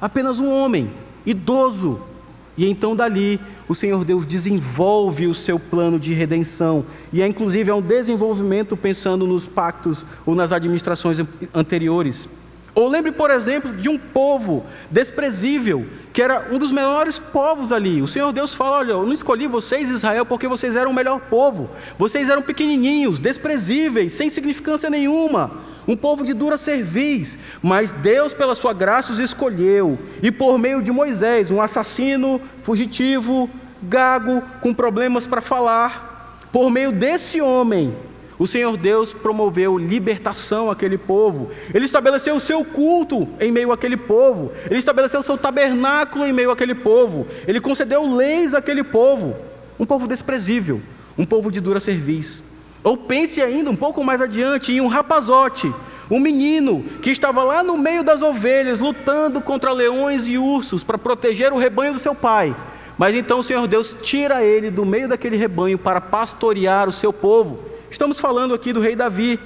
[0.00, 0.90] Apenas um homem,
[1.24, 2.11] idoso,
[2.56, 6.84] e então dali o Senhor Deus desenvolve o seu plano de redenção.
[7.12, 11.18] E é inclusive é um desenvolvimento pensando nos pactos ou nas administrações
[11.54, 12.28] anteriores.
[12.74, 18.02] Ou lembre, por exemplo, de um povo desprezível, que era um dos menores povos ali.
[18.02, 21.20] O Senhor Deus fala: Olha, eu não escolhi vocês, Israel, porque vocês eram o melhor
[21.20, 21.70] povo.
[21.98, 25.50] Vocês eram pequenininhos, desprezíveis, sem significância nenhuma.
[25.88, 27.38] Um povo de dura cerviz.
[27.62, 29.98] Mas Deus, pela sua graça, os escolheu.
[30.22, 33.48] E por meio de Moisés, um assassino, fugitivo,
[33.82, 37.94] gago, com problemas para falar, por meio desse homem,
[38.42, 41.48] o Senhor Deus promoveu libertação àquele povo.
[41.72, 44.50] Ele estabeleceu o seu culto em meio àquele povo.
[44.68, 47.24] Ele estabeleceu o seu tabernáculo em meio àquele povo.
[47.46, 49.36] Ele concedeu leis àquele povo.
[49.78, 50.82] Um povo desprezível,
[51.16, 52.42] um povo de dura cerviz.
[52.82, 55.72] Ou pense ainda um pouco mais adiante em um rapazote,
[56.10, 60.98] um menino que estava lá no meio das ovelhas, lutando contra leões e ursos para
[60.98, 62.56] proteger o rebanho do seu pai.
[62.98, 67.12] Mas então o Senhor Deus tira ele do meio daquele rebanho para pastorear o seu
[67.12, 67.70] povo.
[67.92, 69.38] Estamos falando aqui do rei Davi.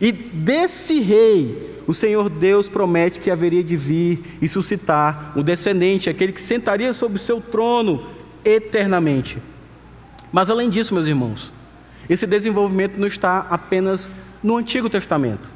[0.00, 6.08] E desse rei, o Senhor Deus promete que haveria de vir e suscitar um descendente,
[6.08, 8.04] aquele que sentaria sobre o seu trono
[8.44, 9.36] eternamente.
[10.32, 11.52] Mas além disso, meus irmãos,
[12.08, 14.10] esse desenvolvimento não está apenas
[14.42, 15.50] no Antigo Testamento.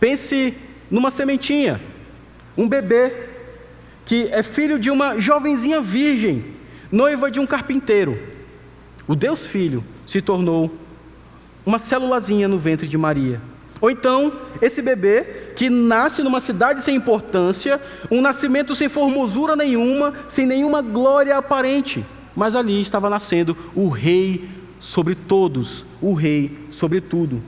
[0.00, 0.54] Pense
[0.90, 1.80] numa sementinha,
[2.56, 3.12] um bebê
[4.04, 6.44] que é filho de uma jovenzinha virgem,
[6.90, 8.18] noiva de um carpinteiro.
[9.06, 10.81] O Deus Filho se tornou
[11.64, 13.40] uma célulazinha no ventre de Maria.
[13.80, 15.24] Ou então, esse bebê
[15.56, 22.04] que nasce numa cidade sem importância, um nascimento sem formosura nenhuma, sem nenhuma glória aparente,
[22.34, 24.48] mas ali estava nascendo o rei
[24.78, 27.42] sobre todos, o rei sobre tudo.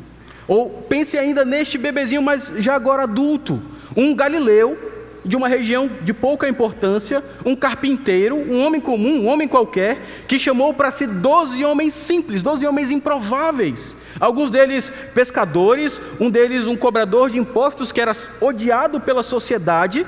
[0.46, 3.62] Ou pense ainda neste bebezinho, mas já agora adulto,
[3.96, 4.93] um galileu
[5.24, 10.38] de uma região de pouca importância, um carpinteiro, um homem comum, um homem qualquer, que
[10.38, 13.96] chamou para si doze homens simples, doze homens improváveis.
[14.20, 20.06] Alguns deles pescadores, um deles um cobrador de impostos que era odiado pela sociedade,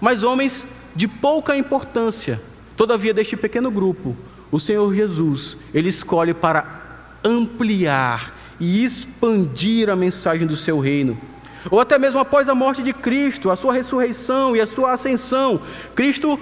[0.00, 2.40] mas homens de pouca importância.
[2.76, 4.16] Todavia, deste pequeno grupo,
[4.50, 6.82] o Senhor Jesus, ele escolhe para
[7.24, 11.18] ampliar e expandir a mensagem do seu reino.
[11.70, 15.60] Ou até mesmo após a morte de Cristo, a sua ressurreição e a sua ascensão,
[15.94, 16.38] Cristo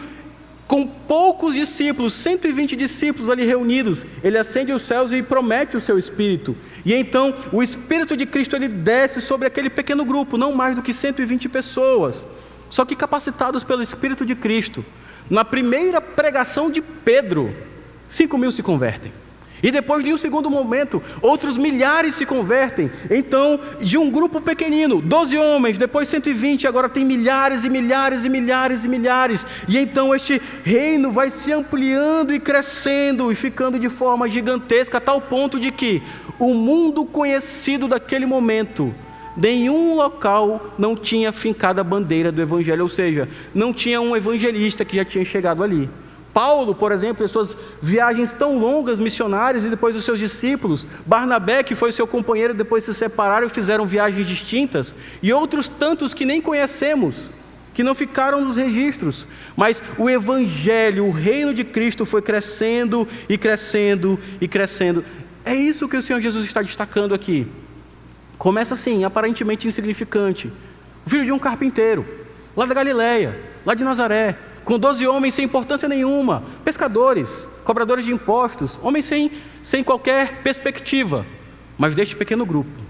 [0.73, 5.99] com poucos discípulos, 120 discípulos ali reunidos, ele acende os céus e promete o seu
[5.99, 6.57] espírito.
[6.83, 10.83] E então o espírito de Cristo ele desce sobre aquele pequeno grupo, não mais do
[10.83, 12.25] que 120 pessoas,
[12.71, 14.83] só que capacitados pelo espírito de Cristo.
[15.29, 17.55] Na primeira pregação de Pedro,
[18.09, 19.13] 5 mil se convertem.
[19.63, 22.91] E depois de um segundo momento, outros milhares se convertem.
[23.11, 28.29] Então, de um grupo pequenino, 12 homens, depois 120, agora tem milhares e milhares e
[28.29, 29.47] milhares e milhares.
[29.69, 35.01] E então este reino vai se ampliando e crescendo e ficando de forma gigantesca, a
[35.01, 36.03] tal ponto de que
[36.39, 38.93] o mundo conhecido daquele momento,
[39.37, 44.85] nenhum local não tinha fincado a bandeira do evangelho, ou seja, não tinha um evangelista
[44.85, 45.89] que já tinha chegado ali.
[46.33, 51.63] Paulo, por exemplo, em suas viagens tão longas missionárias e depois os seus discípulos, Barnabé,
[51.63, 56.25] que foi seu companheiro, depois se separaram e fizeram viagens distintas, e outros tantos que
[56.25, 57.31] nem conhecemos,
[57.75, 59.27] que não ficaram nos registros,
[59.57, 65.05] mas o evangelho, o reino de Cristo foi crescendo e crescendo e crescendo.
[65.45, 67.47] É isso que o Senhor Jesus está destacando aqui.
[68.39, 70.53] Começa assim, aparentemente insignificante.
[71.05, 72.07] O filho de um carpinteiro,
[72.57, 78.13] lá da Galileia, lá de Nazaré, com doze homens sem importância nenhuma, pescadores, cobradores de
[78.13, 79.31] impostos, homens sem,
[79.63, 81.27] sem qualquer perspectiva.
[81.77, 82.81] Mas deste pequeno grupo,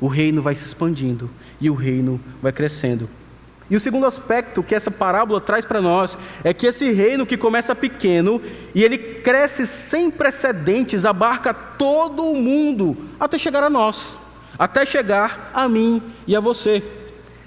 [0.00, 1.30] o reino vai se expandindo
[1.60, 3.08] e o reino vai crescendo.
[3.70, 7.36] E o segundo aspecto que essa parábola traz para nós é que esse reino que
[7.36, 8.40] começa pequeno
[8.74, 14.18] e ele cresce sem precedentes, abarca todo o mundo até chegar a nós,
[14.58, 16.82] até chegar a mim e a você.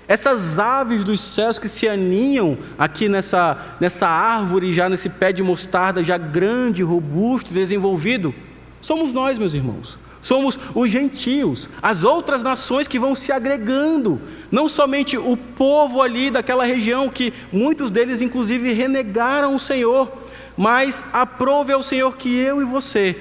[0.08, 5.44] Essas aves dos céus que se aninham aqui nessa, nessa árvore, já nesse pé de
[5.44, 8.34] mostarda, já grande, robusto, desenvolvido,
[8.82, 10.00] somos nós, meus irmãos.
[10.22, 14.20] Somos os gentios, as outras nações que vão se agregando,
[14.52, 20.12] não somente o povo ali daquela região, que muitos deles, inclusive, renegaram o Senhor,
[20.58, 23.16] mas aprove ao Senhor que eu e você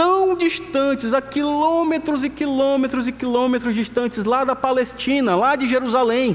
[0.00, 6.34] tão distantes, a quilômetros e quilômetros e quilômetros distantes, lá da Palestina, lá de Jerusalém,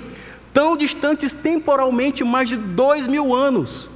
[0.53, 3.89] tão distantes temporalmente, mais de dois mil anos.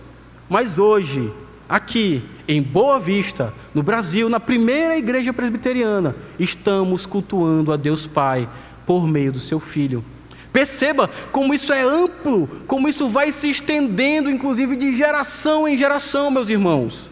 [0.50, 1.32] Mas hoje,
[1.70, 8.50] aqui em Boa Vista, no Brasil, na primeira igreja presbiteriana, estamos cultuando a Deus Pai
[8.88, 10.04] por meio do seu Filho.
[10.52, 16.32] Perceba como isso é amplo, como isso vai se estendendo, inclusive de geração em geração,
[16.32, 17.12] meus irmãos.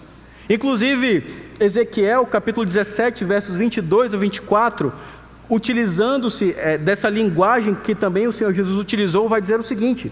[0.49, 1.23] Inclusive,
[1.59, 4.93] Ezequiel, capítulo 17, versos 22 a 24,
[5.49, 10.11] utilizando-se é, dessa linguagem que também o Senhor Jesus utilizou, vai dizer o seguinte: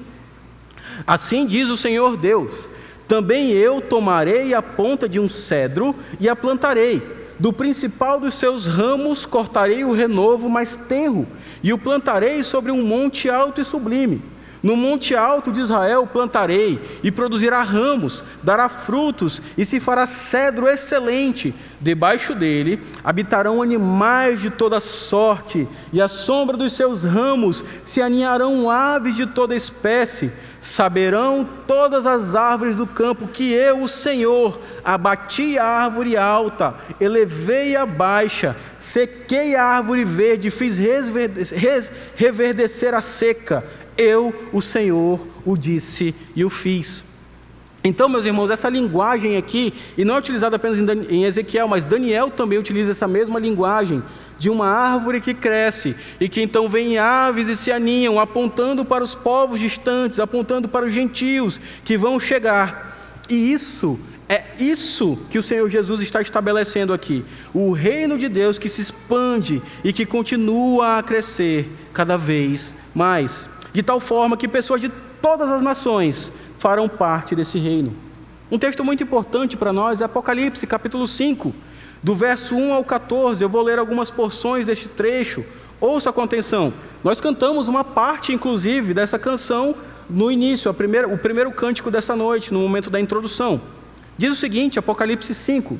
[1.06, 2.68] Assim diz o Senhor Deus:
[3.08, 7.02] Também eu tomarei a ponta de um cedro e a plantarei,
[7.38, 11.28] do principal dos seus ramos cortarei o renovo mais tenro,
[11.62, 14.35] e o plantarei sobre um monte alto e sublime
[14.66, 20.68] no monte alto de Israel plantarei, e produzirá ramos, dará frutos, e se fará cedro
[20.68, 21.54] excelente.
[21.80, 28.68] Debaixo dele habitarão animais de toda sorte, e à sombra dos seus ramos se aninharão
[28.68, 30.32] aves de toda espécie.
[30.60, 37.76] Saberão todas as árvores do campo que eu, o Senhor, abati a árvore alta, elevei
[37.76, 40.80] a baixa, sequei a árvore verde, fiz
[42.16, 43.64] reverdecer a seca
[43.98, 47.04] eu, o Senhor, o disse e o fiz.
[47.84, 52.32] Então, meus irmãos, essa linguagem aqui, e não é utilizada apenas em Ezequiel, mas Daniel
[52.32, 54.02] também utiliza essa mesma linguagem
[54.40, 59.04] de uma árvore que cresce e que então vem aves e se aninham, apontando para
[59.04, 62.98] os povos distantes, apontando para os gentios que vão chegar.
[63.30, 67.24] E isso é isso que o Senhor Jesus está estabelecendo aqui.
[67.54, 73.48] O reino de Deus que se expande e que continua a crescer cada vez mais
[73.76, 74.88] de tal forma que pessoas de
[75.22, 77.94] todas as nações farão parte desse reino.
[78.50, 81.54] Um texto muito importante para nós é Apocalipse, capítulo 5,
[82.02, 83.44] do verso 1 ao 14.
[83.44, 85.44] Eu vou ler algumas porções deste trecho.
[85.82, 86.72] Ouça com atenção.
[87.04, 89.76] Nós cantamos uma parte, inclusive, dessa canção
[90.10, 93.60] no início, primeira, o primeiro cântico dessa noite, no momento da introdução.
[94.18, 95.78] Diz o seguinte, Apocalipse 5: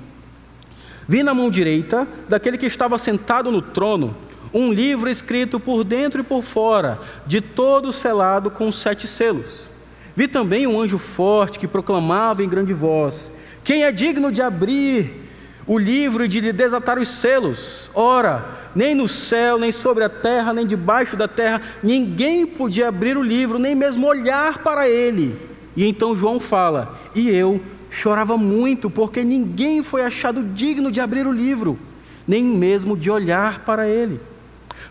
[1.08, 4.25] Vi na mão direita daquele que estava sentado no trono
[4.56, 6.98] um livro escrito por dentro e por fora,
[7.28, 9.70] de todo selado com sete selos.
[10.16, 13.30] Vi também um anjo forte que proclamava em grande voz:
[13.66, 15.26] Quem é digno de abrir
[15.68, 17.92] o livro e de lhe desatar os selos.
[17.94, 23.18] Ora, nem no céu, nem sobre a terra, nem debaixo da terra, ninguém podia abrir
[23.18, 25.36] o livro, nem mesmo olhar para ele.
[25.76, 31.28] E então João fala: E eu chorava muito, porque ninguém foi achado digno de abrir
[31.28, 31.78] o livro,
[32.26, 34.18] nem mesmo de olhar para ele.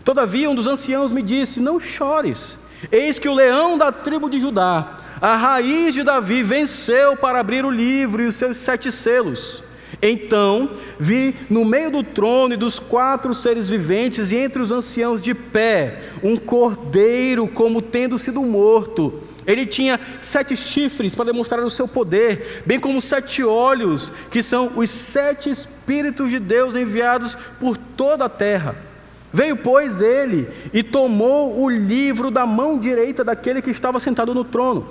[0.05, 2.59] Todavia, um dos anciãos me disse: Não chores,
[2.91, 7.65] eis que o leão da tribo de Judá, a raiz de Davi, venceu para abrir
[7.65, 9.63] o livro e os seus sete selos.
[9.99, 15.21] Então vi no meio do trono e dos quatro seres viventes e entre os anciãos
[15.23, 19.23] de pé um cordeiro como tendo sido morto.
[19.47, 24.73] Ele tinha sete chifres para demonstrar o seu poder, bem como sete olhos, que são
[24.75, 28.75] os sete Espíritos de Deus enviados por toda a terra.
[29.35, 34.45] Veio, pois, ele e tomou o livro da mão direita daquele que estava sentado no
[34.45, 34.87] trono.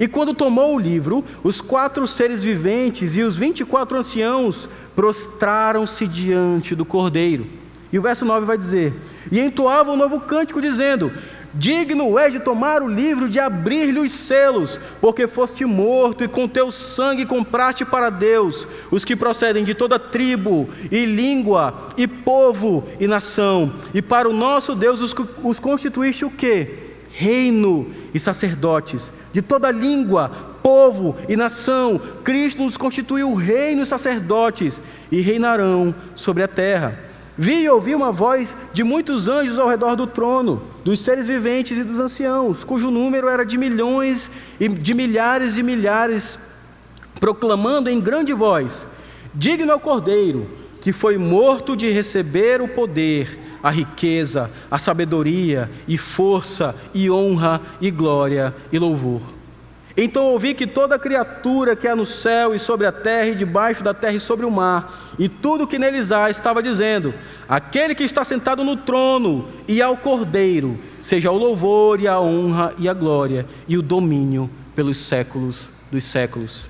[0.00, 4.68] E quando tomou o livro, os quatro seres viventes e os vinte e quatro anciãos
[4.96, 7.46] prostraram-se diante do cordeiro.
[7.92, 8.92] E o verso 9 vai dizer:
[9.30, 11.12] E entoavam um novo cântico, dizendo:
[11.54, 16.48] Digno és de tomar o livro, de abrir-lhe os selos, porque foste morto e com
[16.48, 22.84] teu sangue compraste para Deus os que procedem de toda tribo, e língua, e povo,
[22.98, 23.72] e nação.
[23.94, 26.74] E para o nosso Deus os, os constituíste o quê?
[27.10, 30.30] Reino e sacerdotes de toda língua,
[30.62, 32.00] povo e nação.
[32.22, 34.80] Cristo nos constituiu reino e sacerdotes
[35.10, 36.96] e reinarão sobre a terra.
[37.36, 41.76] Vi e ouvi uma voz de muitos anjos ao redor do trono, dos seres viventes
[41.76, 44.30] e dos anciãos, cujo número era de milhões
[44.60, 46.38] e de milhares e milhares,
[47.18, 48.86] proclamando em grande voz:
[49.34, 50.48] Digno é o Cordeiro,
[50.80, 57.60] que foi morto de receber o poder, a riqueza, a sabedoria e força e honra
[57.80, 59.33] e glória e louvor.
[59.96, 63.82] Então ouvi que toda criatura que há no céu e sobre a terra e debaixo
[63.84, 67.14] da terra e sobre o mar, e tudo que neles há, estava dizendo:
[67.48, 72.74] Aquele que está sentado no trono e ao Cordeiro, seja o louvor e a honra
[72.76, 76.68] e a glória e o domínio pelos séculos dos séculos.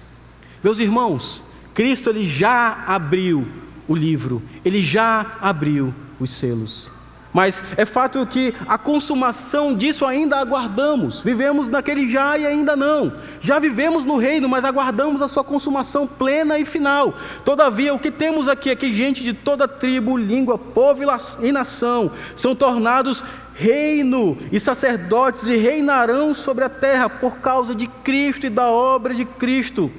[0.62, 3.46] Meus irmãos, Cristo ele já abriu
[3.88, 6.93] o livro, ele já abriu os selos.
[7.34, 11.20] Mas é fato que a consumação disso ainda aguardamos.
[11.20, 13.12] Vivemos naquele já e ainda não.
[13.40, 17.12] Já vivemos no reino, mas aguardamos a sua consumação plena e final.
[17.44, 21.02] Todavia, o que temos aqui é que gente de toda tribo, língua, povo
[21.42, 23.24] e nação são tornados
[23.56, 29.12] reino e sacerdotes e reinarão sobre a terra por causa de Cristo e da obra
[29.12, 29.90] de Cristo.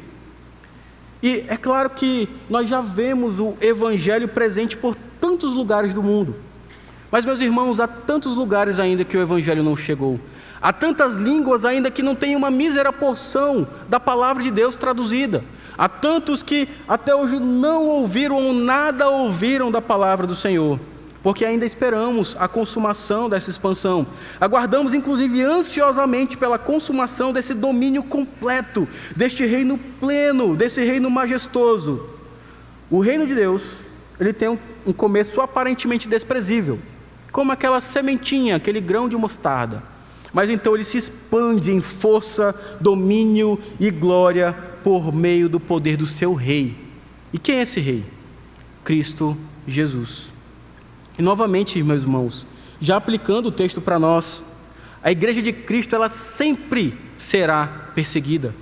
[1.21, 6.44] E é claro que nós já vemos o evangelho presente por tantos lugares do mundo.
[7.15, 10.19] Mas, meus irmãos, há tantos lugares ainda que o Evangelho não chegou.
[10.61, 15.41] Há tantas línguas ainda que não tem uma mísera porção da palavra de Deus traduzida.
[15.77, 20.77] Há tantos que até hoje não ouviram ou nada ouviram da palavra do Senhor,
[21.23, 24.05] porque ainda esperamos a consumação dessa expansão.
[24.37, 28.85] Aguardamos, inclusive, ansiosamente pela consumação desse domínio completo,
[29.15, 32.09] deste reino pleno, desse reino majestoso.
[32.91, 33.85] O reino de Deus,
[34.19, 34.49] ele tem
[34.85, 36.77] um começo aparentemente desprezível
[37.35, 39.83] como aquela sementinha, aquele grão de mostarda.
[40.31, 46.07] Mas então ele se expande em força, domínio e glória por meio do poder do
[46.07, 46.77] seu rei.
[47.33, 48.05] E quem é esse rei?
[48.85, 49.35] Cristo
[49.67, 50.29] Jesus.
[51.19, 52.47] E novamente, meus irmãos,
[52.79, 54.41] já aplicando o texto para nós,
[55.03, 58.55] a igreja de Cristo ela sempre será perseguida.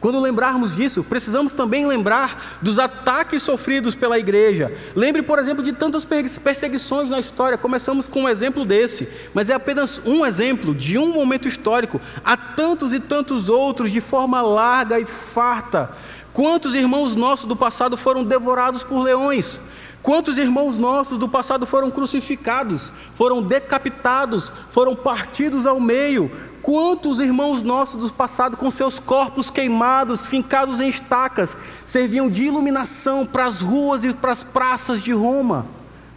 [0.00, 4.72] Quando lembrarmos disso, precisamos também lembrar dos ataques sofridos pela igreja.
[4.94, 7.58] Lembre, por exemplo, de tantas perseguições na história.
[7.58, 12.00] Começamos com um exemplo desse, mas é apenas um exemplo de um momento histórico.
[12.24, 15.90] Há tantos e tantos outros de forma larga e farta.
[16.32, 19.60] Quantos irmãos nossos do passado foram devorados por leões?
[20.08, 26.30] Quantos irmãos nossos do passado foram crucificados, foram decapitados, foram partidos ao meio?
[26.62, 31.54] Quantos irmãos nossos do passado, com seus corpos queimados, fincados em estacas,
[31.84, 35.66] serviam de iluminação para as ruas e para as praças de Roma?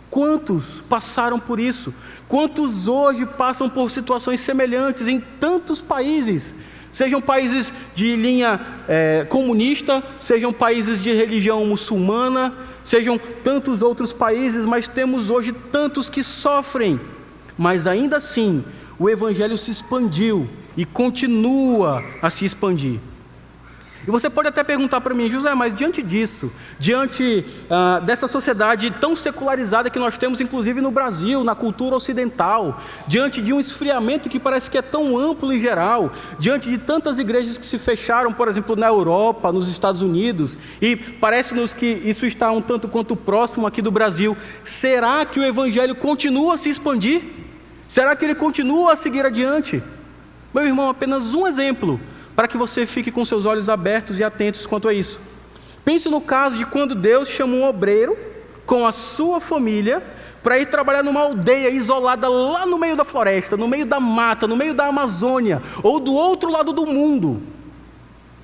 [0.09, 1.93] Quantos passaram por isso?
[2.29, 6.55] Quantos hoje passam por situações semelhantes em tantos países?
[6.93, 12.53] Sejam países de linha é, comunista, sejam países de religião muçulmana,
[12.83, 16.99] sejam tantos outros países, mas temos hoje tantos que sofrem.
[17.57, 18.63] Mas ainda assim,
[18.97, 22.99] o Evangelho se expandiu e continua a se expandir.
[24.07, 28.89] E você pode até perguntar para mim, José, mas diante disso, diante ah, dessa sociedade
[28.99, 34.27] tão secularizada que nós temos, inclusive no Brasil, na cultura ocidental, diante de um esfriamento
[34.27, 38.33] que parece que é tão amplo e geral, diante de tantas igrejas que se fecharam,
[38.33, 43.15] por exemplo, na Europa, nos Estados Unidos, e parece-nos que isso está um tanto quanto
[43.15, 47.21] próximo aqui do Brasil, será que o Evangelho continua a se expandir?
[47.87, 49.83] Será que ele continua a seguir adiante?
[50.53, 51.99] Meu irmão, apenas um exemplo
[52.41, 55.19] para que você fique com seus olhos abertos e atentos quanto a isso.
[55.85, 58.17] Pense no caso de quando Deus chama um obreiro
[58.65, 60.03] com a sua família
[60.41, 64.47] para ir trabalhar numa aldeia isolada lá no meio da floresta, no meio da mata,
[64.47, 67.43] no meio da Amazônia ou do outro lado do mundo.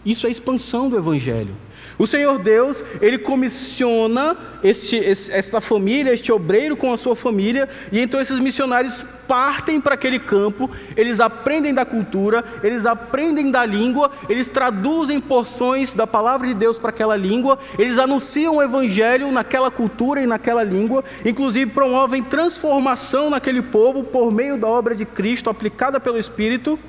[0.05, 1.57] Isso é expansão do Evangelho.
[1.99, 7.99] O Senhor Deus, Ele comissiona este, esta família, este obreiro com a sua família, e
[7.99, 14.11] então esses missionários partem para aquele campo, eles aprendem da cultura, eles aprendem da língua,
[14.29, 19.71] eles traduzem porções da palavra de Deus para aquela língua, eles anunciam o Evangelho naquela
[19.71, 25.49] cultura e naquela língua, inclusive promovem transformação naquele povo por meio da obra de Cristo
[25.49, 26.79] aplicada pelo Espírito.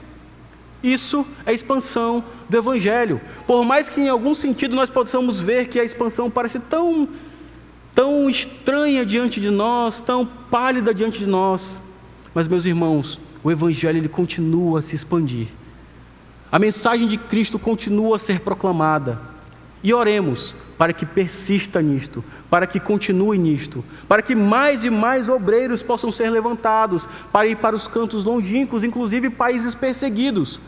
[0.80, 3.20] Isso é expansão do Evangelho.
[3.46, 7.08] Por mais que em algum sentido nós possamos ver que a expansão parece tão,
[7.94, 11.80] tão estranha diante de nós, tão pálida diante de nós,
[12.34, 15.48] mas meus irmãos, o Evangelho ele continua a se expandir.
[16.50, 19.20] A mensagem de Cristo continua a ser proclamada.
[19.82, 25.28] E oremos para que persista nisto, para que continue nisto, para que mais e mais
[25.28, 30.60] obreiros possam ser levantados para ir para os cantos longínquos, inclusive países perseguidos.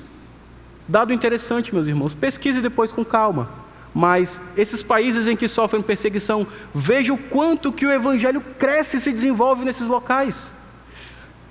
[0.91, 3.49] Dado interessante, meus irmãos, pesquise depois com calma.
[3.95, 9.01] Mas esses países em que sofrem perseguição, veja o quanto que o evangelho cresce e
[9.01, 10.51] se desenvolve nesses locais.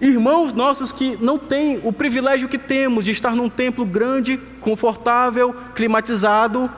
[0.01, 5.55] Irmãos nossos que não têm o privilégio que temos de estar num templo grande, confortável,
[5.73, 6.69] climatizado,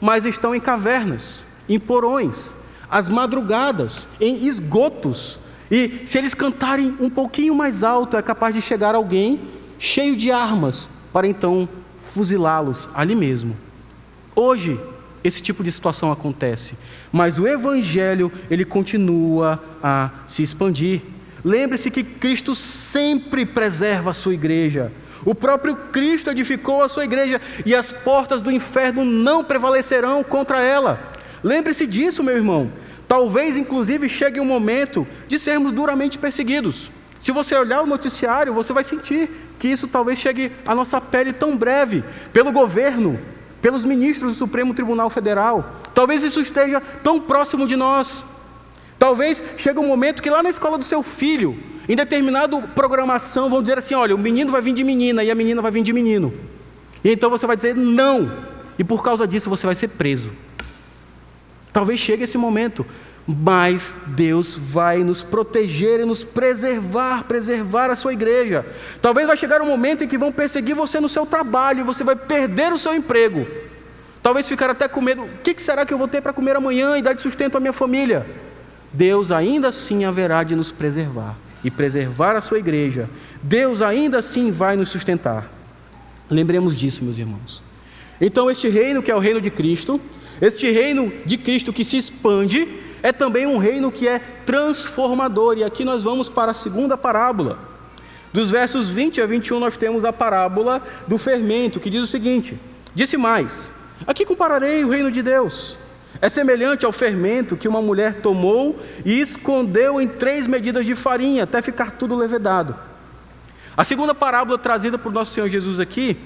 [0.00, 2.54] mas estão em cavernas, em porões,
[2.90, 5.38] às madrugadas, em esgotos.
[5.70, 9.40] E se eles cantarem um pouquinho mais alto, é capaz de chegar alguém
[9.78, 11.68] cheio de armas para então
[12.02, 13.56] fuzilá-los ali mesmo.
[14.34, 14.78] Hoje,
[15.24, 16.74] esse tipo de situação acontece,
[17.12, 21.00] mas o evangelho, ele continua a se expandir.
[21.44, 24.92] Lembre-se que Cristo sempre preserva a sua igreja.
[25.24, 30.60] O próprio Cristo edificou a sua igreja e as portas do inferno não prevalecerão contra
[30.60, 31.00] ela.
[31.42, 32.72] Lembre-se disso, meu irmão.
[33.06, 36.90] Talvez, inclusive, chegue o um momento de sermos duramente perseguidos.
[37.22, 41.32] Se você olhar o noticiário, você vai sentir que isso talvez chegue à nossa pele
[41.32, 42.02] tão breve,
[42.32, 43.16] pelo governo,
[43.60, 45.76] pelos ministros do Supremo Tribunal Federal.
[45.94, 48.24] Talvez isso esteja tão próximo de nós.
[48.98, 51.56] Talvez chegue um momento que lá na escola do seu filho,
[51.88, 55.34] em determinada programação, vão dizer assim: olha, o menino vai vir de menina e a
[55.36, 56.34] menina vai vir de menino.
[57.04, 58.32] E então você vai dizer não,
[58.76, 60.32] e por causa disso você vai ser preso.
[61.72, 62.84] Talvez chegue esse momento,
[63.26, 68.66] mas Deus vai nos proteger e nos preservar, preservar a sua igreja.
[69.00, 72.02] Talvez vai chegar um momento em que vão perseguir você no seu trabalho, e você
[72.02, 73.46] vai perder o seu emprego.
[74.22, 76.96] Talvez ficar até com medo: o que será que eu vou ter para comer amanhã
[76.96, 78.26] e dar de sustento à minha família?
[78.92, 83.08] Deus ainda assim haverá de nos preservar e preservar a sua igreja,
[83.42, 85.50] Deus ainda assim vai nos sustentar.
[86.28, 87.62] Lembremos disso, meus irmãos.
[88.20, 90.00] Então, este reino que é o reino de Cristo,
[90.40, 92.68] este reino de Cristo que se expande,
[93.02, 95.58] é também um reino que é transformador.
[95.58, 97.58] E aqui nós vamos para a segunda parábola.
[98.32, 102.58] Dos versos 20 a 21, nós temos a parábola do fermento, que diz o seguinte:
[102.94, 103.70] Disse mais:
[104.06, 105.76] Aqui compararei o reino de Deus.
[106.20, 111.44] É semelhante ao fermento que uma mulher tomou e escondeu em três medidas de farinha,
[111.44, 112.76] até ficar tudo levedado.
[113.76, 116.16] A segunda parábola trazida por nosso Senhor Jesus aqui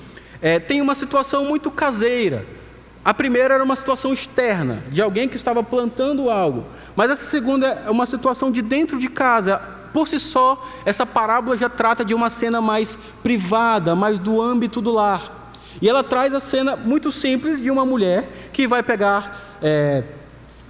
[0.42, 2.44] é, tem uma situação muito caseira.
[3.06, 6.66] A primeira era uma situação externa, de alguém que estava plantando algo.
[6.96, 9.58] Mas essa segunda é uma situação de dentro de casa.
[9.92, 14.80] Por si só, essa parábola já trata de uma cena mais privada, mais do âmbito
[14.80, 15.52] do lar.
[15.80, 20.02] E ela traz a cena muito simples de uma mulher que vai pegar é,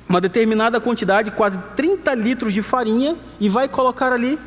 [0.06, 4.38] uma determinada quantidade, quase 30 litros de farinha, e vai colocar ali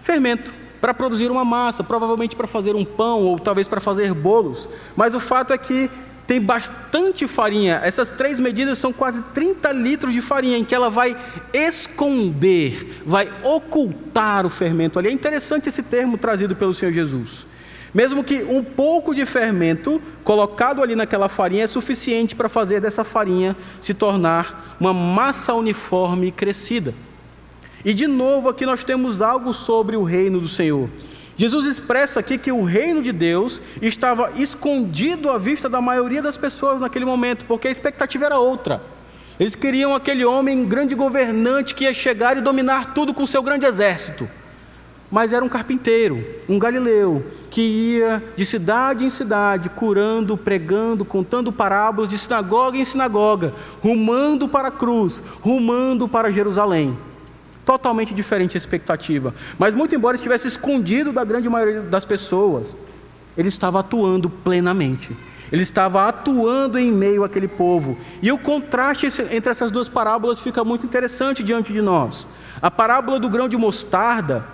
[0.00, 4.66] fermento para produzir uma massa, provavelmente para fazer um pão ou talvez para fazer bolos.
[4.96, 5.90] Mas o fato é que
[6.26, 7.80] tem bastante farinha.
[7.82, 11.16] Essas três medidas são quase 30 litros de farinha, em que ela vai
[11.52, 15.08] esconder, vai ocultar o fermento ali.
[15.08, 17.46] É interessante esse termo trazido pelo Senhor Jesus.
[17.92, 23.04] Mesmo que um pouco de fermento colocado ali naquela farinha é suficiente para fazer dessa
[23.04, 26.92] farinha se tornar uma massa uniforme e crescida.
[27.84, 30.88] E de novo aqui nós temos algo sobre o reino do Senhor.
[31.36, 36.36] Jesus expressa aqui que o reino de Deus estava escondido à vista da maioria das
[36.36, 38.80] pessoas naquele momento, porque a expectativa era outra.
[39.38, 43.66] Eles queriam aquele homem grande governante que ia chegar e dominar tudo com seu grande
[43.66, 44.28] exército.
[45.10, 51.52] Mas era um carpinteiro, um galileu, que ia de cidade em cidade, curando, pregando, contando
[51.52, 56.96] parábolas de sinagoga em sinagoga, rumando para a cruz, rumando para Jerusalém.
[57.64, 59.34] Totalmente diferente a expectativa.
[59.58, 62.76] Mas, muito embora estivesse escondido da grande maioria das pessoas,
[63.36, 65.16] ele estava atuando plenamente.
[65.50, 67.96] Ele estava atuando em meio àquele povo.
[68.22, 72.26] E o contraste entre essas duas parábolas fica muito interessante diante de nós.
[72.60, 74.44] A parábola do grão de mostarda,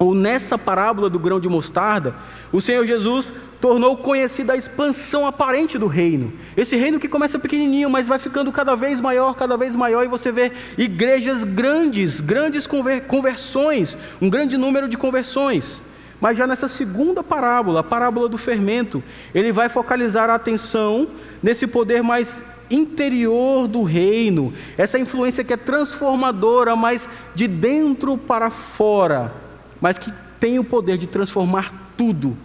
[0.00, 2.16] ou nessa parábola do grão de mostarda,
[2.50, 6.32] o Senhor Jesus tornou conhecida a expansão aparente do reino.
[6.56, 10.08] Esse reino que começa pequenininho, mas vai ficando cada vez maior, cada vez maior, e
[10.08, 15.82] você vê igrejas grandes, grandes conversões, um grande número de conversões.
[16.18, 19.02] Mas já nessa segunda parábola, a parábola do fermento,
[19.34, 21.08] ele vai focalizar a atenção
[21.42, 28.48] nesse poder mais interior do reino, essa influência que é transformadora, mas de dentro para
[28.48, 29.49] fora,
[29.80, 32.36] mas que tem o poder de transformar tudo.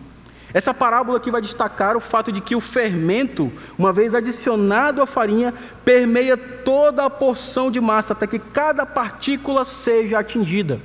[0.54, 5.06] Essa parábola aqui vai destacar o fato de que o fermento, uma vez adicionado à
[5.06, 10.80] farinha, permeia toda a porção de massa até que cada partícula seja atingida.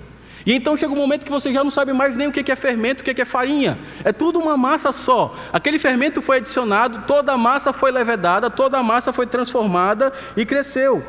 [0.44, 2.56] E então chega um momento que você já não sabe mais nem o que é
[2.56, 3.78] fermento, o que é farinha.
[4.04, 5.36] É tudo uma massa só.
[5.52, 10.44] Aquele fermento foi adicionado, toda a massa foi levedada, toda a massa foi transformada e
[10.44, 11.00] cresceu.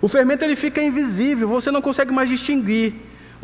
[0.00, 2.94] O fermento ele fica invisível, você não consegue mais distinguir,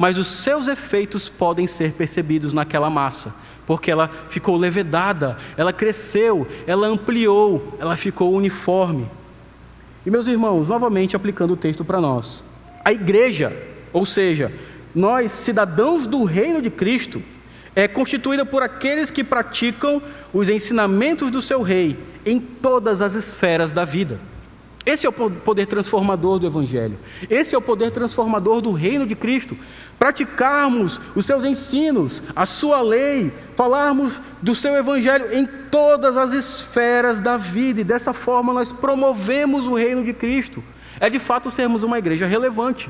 [0.00, 3.34] mas os seus efeitos podem ser percebidos naquela massa
[3.66, 9.08] porque ela ficou levedada, ela cresceu, ela ampliou, ela ficou uniforme.
[10.04, 12.42] E meus irmãos, novamente aplicando o texto para nós,
[12.84, 13.56] a igreja,
[13.92, 14.52] ou seja,
[14.92, 17.22] nós, cidadãos do reino de Cristo,
[17.76, 21.96] é constituída por aqueles que praticam os ensinamentos do seu rei
[22.26, 24.18] em todas as esferas da vida.
[24.84, 26.98] Esse é o poder transformador do Evangelho.
[27.28, 29.56] Esse é o poder transformador do reino de Cristo.
[29.98, 37.20] Praticarmos os seus ensinos, a sua lei, falarmos do seu Evangelho em todas as esferas
[37.20, 40.64] da vida, e dessa forma nós promovemos o reino de Cristo.
[40.98, 42.88] É de fato sermos uma igreja relevante.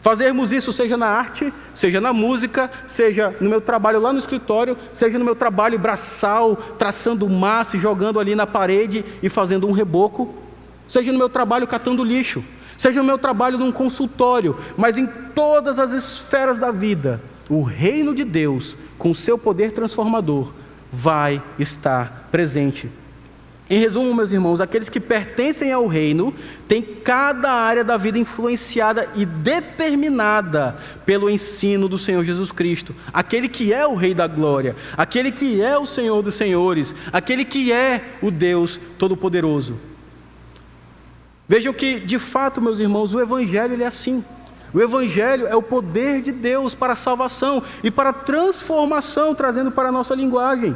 [0.00, 4.76] Fazermos isso, seja na arte, seja na música, seja no meu trabalho lá no escritório,
[4.92, 10.43] seja no meu trabalho braçal, traçando massa, jogando ali na parede e fazendo um reboco
[10.88, 12.42] seja no meu trabalho catando lixo,
[12.76, 18.14] seja no meu trabalho num consultório, mas em todas as esferas da vida, o reino
[18.14, 20.52] de Deus, com seu poder transformador,
[20.92, 22.88] vai estar presente.
[23.68, 26.34] Em resumo, meus irmãos, aqueles que pertencem ao reino
[26.68, 30.76] têm cada área da vida influenciada e determinada
[31.06, 35.62] pelo ensino do Senhor Jesus Cristo, aquele que é o Rei da Glória, aquele que
[35.62, 39.93] é o Senhor dos Senhores, aquele que é o Deus Todo-Poderoso.
[41.46, 44.24] Vejam que, de fato, meus irmãos, o Evangelho é assim.
[44.72, 49.70] O Evangelho é o poder de Deus para a salvação e para a transformação, trazendo
[49.70, 50.74] para a nossa linguagem.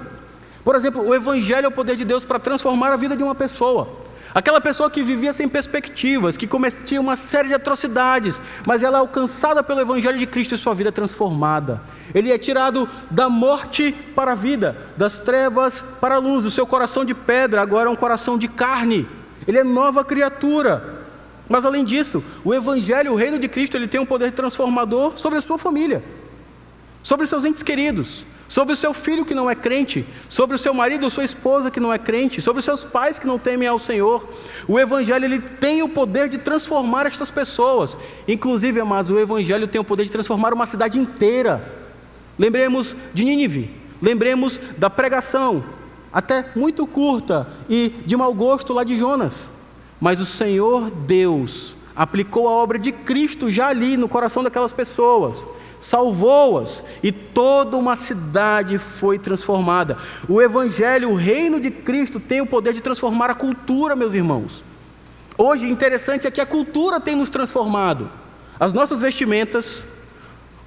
[0.63, 3.35] Por exemplo, o Evangelho é o poder de Deus para transformar a vida de uma
[3.35, 3.89] pessoa.
[4.35, 9.01] Aquela pessoa que vivia sem perspectivas, que cometia uma série de atrocidades, mas ela é
[9.01, 11.81] alcançada pelo Evangelho de Cristo e sua vida é transformada.
[12.15, 16.45] Ele é tirado da morte para a vida, das trevas para a luz.
[16.45, 19.09] O seu coração de pedra agora é um coração de carne
[19.49, 21.07] ele é nova criatura.
[21.49, 25.39] Mas além disso, o Evangelho, o reino de Cristo, ele tem um poder transformador sobre
[25.39, 26.05] a sua família,
[27.03, 30.59] sobre os seus entes queridos, sobre o seu filho que não é crente, sobre o
[30.59, 33.39] seu marido ou sua esposa que não é crente, sobre os seus pais que não
[33.39, 34.29] temem ao Senhor.
[34.69, 37.97] O Evangelho ele tem o poder de transformar estas pessoas.
[38.27, 41.63] Inclusive, amados, o Evangelho tem o poder de transformar uma cidade inteira.
[42.39, 43.71] Lembremos de Nínive,
[44.03, 45.65] lembremos da pregação,
[46.19, 49.49] até muito curta e de mau gosto lá de Jonas.
[50.01, 55.47] Mas o Senhor Deus aplicou a obra de Cristo já ali no coração daquelas pessoas,
[55.81, 59.97] salvou-as e toda uma cidade foi transformada.
[60.29, 64.65] O Evangelho, o reino de Cristo, tem o poder de transformar a cultura, meus irmãos.
[65.37, 68.11] Hoje, interessante é que a cultura tem nos transformado.
[68.59, 69.85] As nossas vestimentas,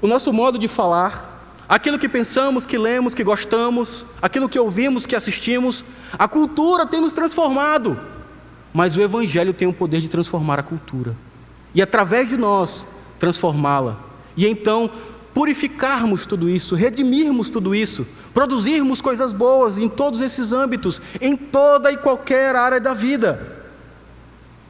[0.01, 1.30] o nosso modo de falar,
[1.71, 5.85] aquilo que pensamos, que lemos, que gostamos, aquilo que ouvimos, que assistimos,
[6.19, 7.97] a cultura tem nos transformado,
[8.73, 11.15] mas o Evangelho tem o poder de transformar a cultura
[11.73, 13.97] e, através de nós, transformá-la,
[14.35, 14.91] e então
[15.33, 21.89] purificarmos tudo isso, redimirmos tudo isso, produzirmos coisas boas em todos esses âmbitos, em toda
[21.89, 23.63] e qualquer área da vida.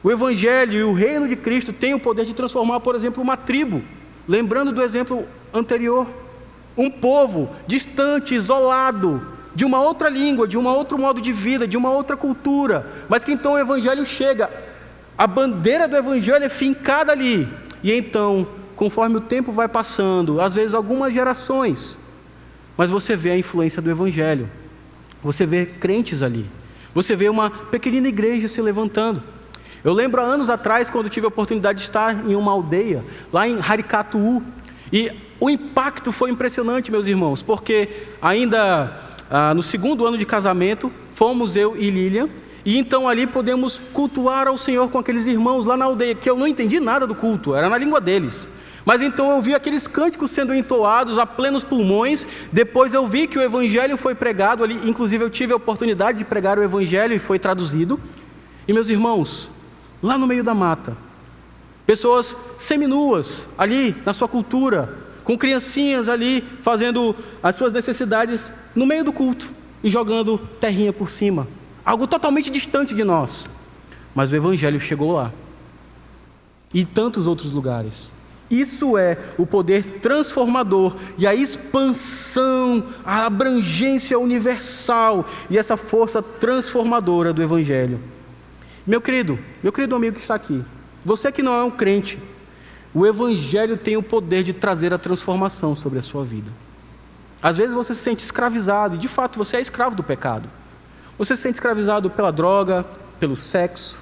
[0.04, 3.36] O Evangelho e o reino de Cristo têm o poder de transformar, por exemplo, uma
[3.36, 3.82] tribo,
[4.28, 6.21] lembrando do exemplo anterior.
[6.76, 11.76] Um povo distante, isolado, de uma outra língua, de um outro modo de vida, de
[11.76, 14.50] uma outra cultura, mas que então o Evangelho chega,
[15.16, 17.48] a bandeira do Evangelho é fincada ali,
[17.82, 21.98] e então, conforme o tempo vai passando, às vezes algumas gerações,
[22.76, 24.48] mas você vê a influência do Evangelho,
[25.22, 26.46] você vê crentes ali,
[26.94, 29.22] você vê uma pequenina igreja se levantando.
[29.84, 33.48] Eu lembro há anos atrás, quando tive a oportunidade de estar em uma aldeia, lá
[33.48, 34.42] em Harikatu'u,
[34.92, 35.10] e
[35.42, 37.88] o impacto foi impressionante, meus irmãos, porque
[38.22, 38.96] ainda
[39.28, 42.28] ah, no segundo ano de casamento, fomos eu e Lilian,
[42.64, 46.36] e então ali podemos cultuar ao Senhor com aqueles irmãos lá na aldeia, que eu
[46.36, 48.48] não entendi nada do culto, era na língua deles.
[48.84, 52.24] Mas então eu vi aqueles cânticos sendo entoados a plenos pulmões.
[52.52, 56.24] Depois eu vi que o evangelho foi pregado ali, inclusive eu tive a oportunidade de
[56.24, 57.98] pregar o evangelho e foi traduzido.
[58.68, 59.50] E meus irmãos,
[60.00, 60.96] lá no meio da mata,
[61.84, 69.04] pessoas seminuas ali na sua cultura, com criancinhas ali fazendo as suas necessidades no meio
[69.04, 69.50] do culto
[69.82, 71.46] e jogando terrinha por cima.
[71.84, 73.48] Algo totalmente distante de nós.
[74.14, 75.32] Mas o Evangelho chegou lá.
[76.72, 78.10] E tantos outros lugares.
[78.50, 87.32] Isso é o poder transformador e a expansão, a abrangência universal e essa força transformadora
[87.32, 87.98] do Evangelho.
[88.86, 90.62] Meu querido, meu querido amigo que está aqui,
[91.02, 92.18] você que não é um crente,
[92.94, 96.50] o Evangelho tem o poder de trazer a transformação sobre a sua vida.
[97.42, 100.48] Às vezes você se sente escravizado, e de fato você é escravo do pecado.
[101.18, 102.84] Você se sente escravizado pela droga,
[103.18, 104.00] pelo sexo,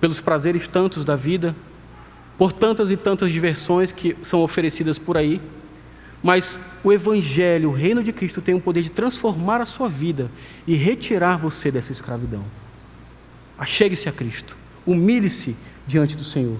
[0.00, 1.54] pelos prazeres tantos da vida,
[2.36, 5.40] por tantas e tantas diversões que são oferecidas por aí.
[6.22, 10.30] Mas o Evangelho, o reino de Cristo, tem o poder de transformar a sua vida
[10.66, 12.44] e retirar você dessa escravidão.
[13.56, 15.56] Achegue-se a Cristo, humilhe-se
[15.86, 16.58] diante do Senhor.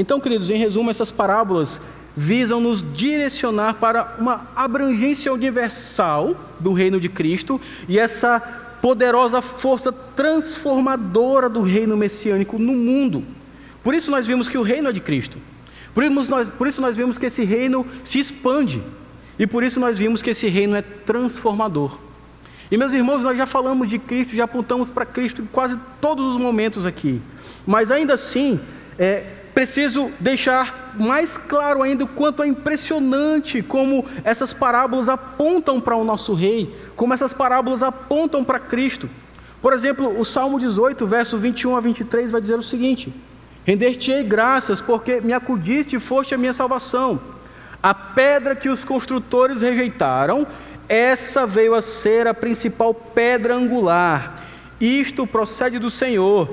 [0.00, 1.80] Então, queridos, em resumo, essas parábolas
[2.16, 8.38] visam nos direcionar para uma abrangência universal do reino de Cristo e essa
[8.80, 13.24] poderosa força transformadora do reino messiânico no mundo.
[13.82, 15.36] Por isso nós vimos que o reino é de Cristo.
[15.92, 18.80] Por isso nós, por isso nós vimos que esse reino se expande.
[19.36, 21.98] E por isso nós vimos que esse reino é transformador.
[22.70, 26.24] E meus irmãos, nós já falamos de Cristo, já apontamos para Cristo em quase todos
[26.24, 27.20] os momentos aqui.
[27.66, 28.60] Mas ainda assim,
[28.96, 35.96] é, preciso deixar mais claro ainda o quanto é impressionante como essas parábolas apontam para
[35.96, 39.10] o nosso Rei, como essas parábolas apontam para Cristo.
[39.60, 43.12] Por exemplo, o Salmo 18, verso 21 a 23 vai dizer o seguinte:
[43.64, 47.20] Render-te-ei graças, porque me acudiste e foste a minha salvação.
[47.82, 50.46] A pedra que os construtores rejeitaram,
[50.88, 54.40] essa veio a ser a principal pedra angular.
[54.80, 56.48] Isto procede do Senhor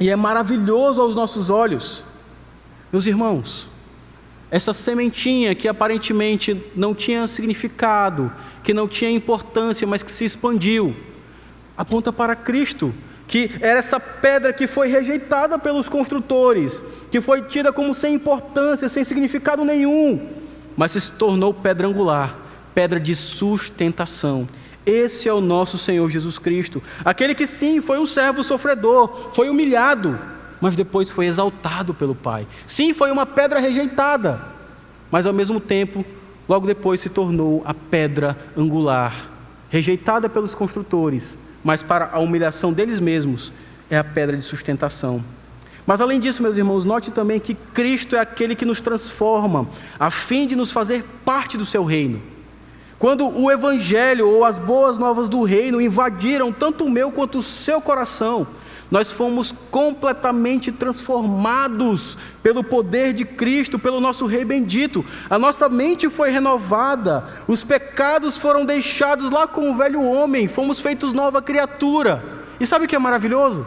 [0.00, 2.02] e é maravilhoso aos nossos olhos.
[2.94, 3.68] Meus irmãos,
[4.52, 8.30] essa sementinha que aparentemente não tinha significado,
[8.62, 10.94] que não tinha importância, mas que se expandiu,
[11.76, 12.94] aponta para Cristo,
[13.26, 18.88] que era essa pedra que foi rejeitada pelos construtores, que foi tida como sem importância,
[18.88, 20.28] sem significado nenhum,
[20.76, 22.38] mas se tornou pedra angular,
[22.76, 24.48] pedra de sustentação.
[24.86, 29.48] Esse é o nosso Senhor Jesus Cristo, aquele que sim foi um servo sofredor, foi
[29.48, 30.16] humilhado,
[30.64, 32.46] mas depois foi exaltado pelo Pai.
[32.66, 34.40] Sim, foi uma pedra rejeitada,
[35.10, 36.02] mas ao mesmo tempo,
[36.48, 39.28] logo depois se tornou a pedra angular,
[39.68, 43.52] rejeitada pelos construtores, mas para a humilhação deles mesmos,
[43.90, 45.22] é a pedra de sustentação.
[45.86, 49.68] Mas além disso, meus irmãos, note também que Cristo é aquele que nos transforma,
[50.00, 52.22] a fim de nos fazer parte do seu reino.
[52.98, 57.42] Quando o Evangelho ou as boas novas do reino invadiram tanto o meu quanto o
[57.42, 58.46] seu coração,
[58.90, 65.04] nós fomos completamente transformados pelo poder de Cristo, pelo nosso Rei bendito.
[65.28, 70.80] A nossa mente foi renovada, os pecados foram deixados lá com o velho homem, fomos
[70.80, 72.22] feitos nova criatura.
[72.60, 73.66] E sabe o que é maravilhoso?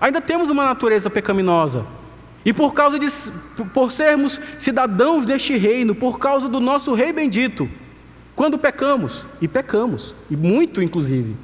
[0.00, 1.84] Ainda temos uma natureza pecaminosa.
[2.44, 3.06] E por causa de
[3.72, 7.68] por sermos cidadãos deste reino, por causa do nosso rei bendito,
[8.34, 11.36] quando pecamos, e pecamos, e muito inclusive,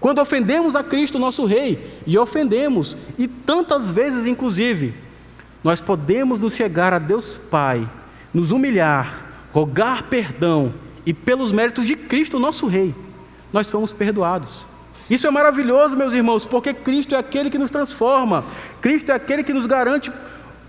[0.00, 4.94] quando ofendemos a Cristo, nosso Rei, e ofendemos, e tantas vezes, inclusive,
[5.62, 7.86] nós podemos nos chegar a Deus Pai,
[8.32, 10.72] nos humilhar, rogar perdão,
[11.04, 12.94] e pelos méritos de Cristo, nosso Rei,
[13.52, 14.64] nós somos perdoados.
[15.08, 18.44] Isso é maravilhoso, meus irmãos, porque Cristo é aquele que nos transforma,
[18.80, 20.10] Cristo é aquele que nos garante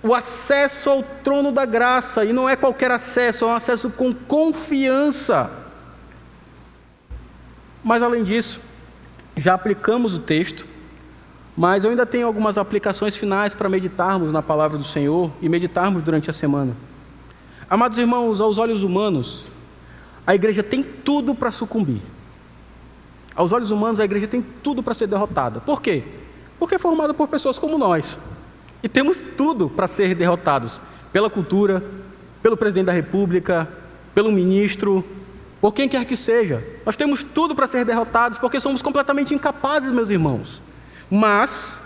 [0.03, 4.13] o acesso ao trono da graça, e não é qualquer acesso, é um acesso com
[4.13, 5.49] confiança.
[7.81, 8.70] Mas além disso,
[9.35, 10.65] já aplicamos o texto,
[11.55, 16.03] mas eu ainda tenho algumas aplicações finais para meditarmos na palavra do Senhor e meditarmos
[16.03, 16.75] durante a semana.
[17.69, 19.49] Amados irmãos, aos olhos humanos,
[20.25, 22.01] a igreja tem tudo para sucumbir.
[23.35, 25.61] Aos olhos humanos, a igreja tem tudo para ser derrotada.
[25.61, 26.03] Por quê?
[26.59, 28.17] Porque é formada por pessoas como nós.
[28.83, 30.81] E temos tudo para ser derrotados
[31.13, 31.83] pela cultura,
[32.41, 33.67] pelo presidente da república,
[34.13, 35.05] pelo ministro,
[35.61, 36.63] por quem quer que seja.
[36.83, 40.59] Nós temos tudo para ser derrotados porque somos completamente incapazes, meus irmãos.
[41.09, 41.79] Mas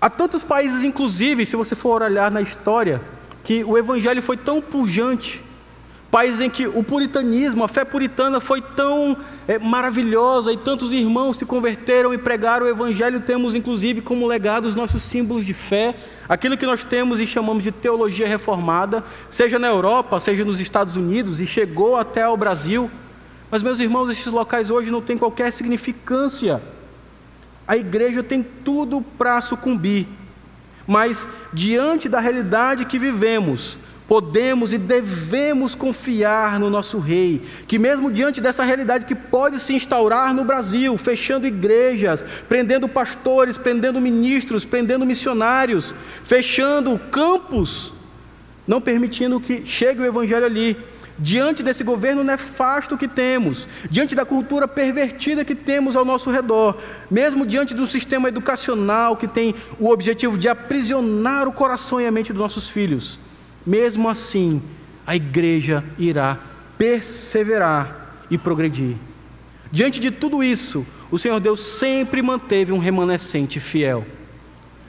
[0.00, 3.02] há tantos países, inclusive, se você for olhar na história,
[3.42, 5.44] que o evangelho foi tão pujante
[6.16, 9.14] país em que o puritanismo, a fé puritana foi tão
[9.46, 14.64] é, maravilhosa e tantos irmãos se converteram e pregaram o evangelho, temos inclusive como legado
[14.64, 15.94] os nossos símbolos de fé,
[16.26, 20.96] aquilo que nós temos e chamamos de teologia reformada, seja na Europa, seja nos Estados
[20.96, 22.90] Unidos e chegou até ao Brasil.
[23.50, 26.62] Mas meus irmãos, esses locais hoje não têm qualquer significância.
[27.68, 30.06] A igreja tem tudo para sucumbir.
[30.86, 33.76] Mas diante da realidade que vivemos,
[34.08, 39.74] podemos e devemos confiar no nosso Rei, que, mesmo diante dessa realidade que pode se
[39.74, 47.92] instaurar no Brasil, fechando igrejas, prendendo pastores, prendendo ministros, prendendo missionários, fechando campos,
[48.66, 50.76] não permitindo que chegue o Evangelho ali,
[51.18, 56.76] diante desse governo nefasto que temos, diante da cultura pervertida que temos ao nosso redor,
[57.10, 62.10] mesmo diante do sistema educacional que tem o objetivo de aprisionar o coração e a
[62.12, 63.25] mente dos nossos filhos
[63.66, 64.62] mesmo assim,
[65.06, 66.38] a igreja irá
[66.78, 68.96] perseverar e progredir.
[69.72, 74.06] Diante de tudo isso, o Senhor Deus sempre manteve um remanescente fiel.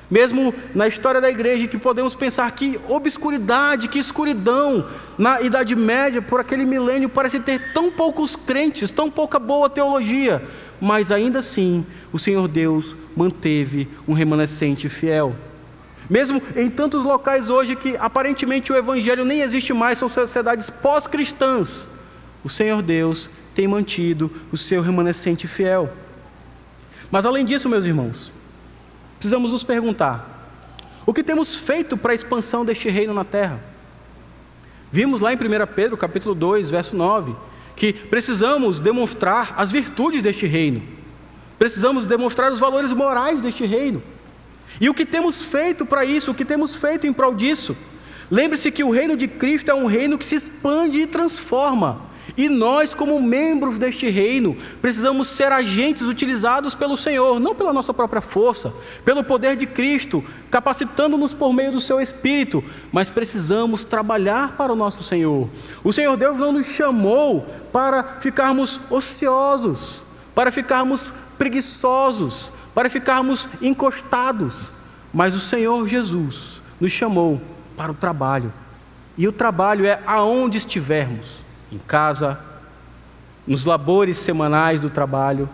[0.10, 6.22] Mesmo na história da igreja, que podemos pensar que obscuridade, que escuridão, na Idade Média,
[6.22, 10.42] por aquele milênio, parece ter tão poucos crentes, tão pouca boa teologia,
[10.80, 15.36] mas ainda assim, o Senhor Deus manteve um remanescente fiel.
[16.10, 21.86] Mesmo em tantos locais hoje que aparentemente o Evangelho nem existe mais, são sociedades pós-cristãs,
[22.44, 25.92] o Senhor Deus tem mantido o seu remanescente fiel.
[27.12, 28.32] Mas além disso, meus irmãos,
[29.18, 30.56] precisamos nos perguntar:
[31.06, 33.60] o que temos feito para a expansão deste reino na terra?
[34.90, 35.40] Vimos lá em 1
[35.76, 37.36] Pedro, capítulo 2, verso 9,
[37.76, 40.82] que precisamos demonstrar as virtudes deste reino,
[41.60, 44.02] precisamos demonstrar os valores morais deste reino.
[44.80, 46.32] E o que temos feito para isso?
[46.32, 47.76] O que temos feito em prol disso?
[48.30, 52.08] Lembre-se que o reino de Cristo é um reino que se expande e transforma.
[52.36, 57.94] E nós, como membros deste reino, precisamos ser agentes utilizados pelo Senhor, não pela nossa
[57.94, 58.74] própria força,
[59.06, 64.76] pelo poder de Cristo, capacitando-nos por meio do seu Espírito, mas precisamos trabalhar para o
[64.76, 65.50] nosso Senhor.
[65.84, 70.04] O Senhor Deus não nos chamou para ficarmos ociosos,
[70.36, 74.72] para ficarmos preguiçosos, para ficarmos encostados,
[75.12, 77.42] mas o Senhor Jesus nos chamou
[77.76, 78.54] para o trabalho.
[79.18, 82.40] E o trabalho é aonde estivermos, em casa,
[83.48, 85.50] nos labores semanais do trabalho,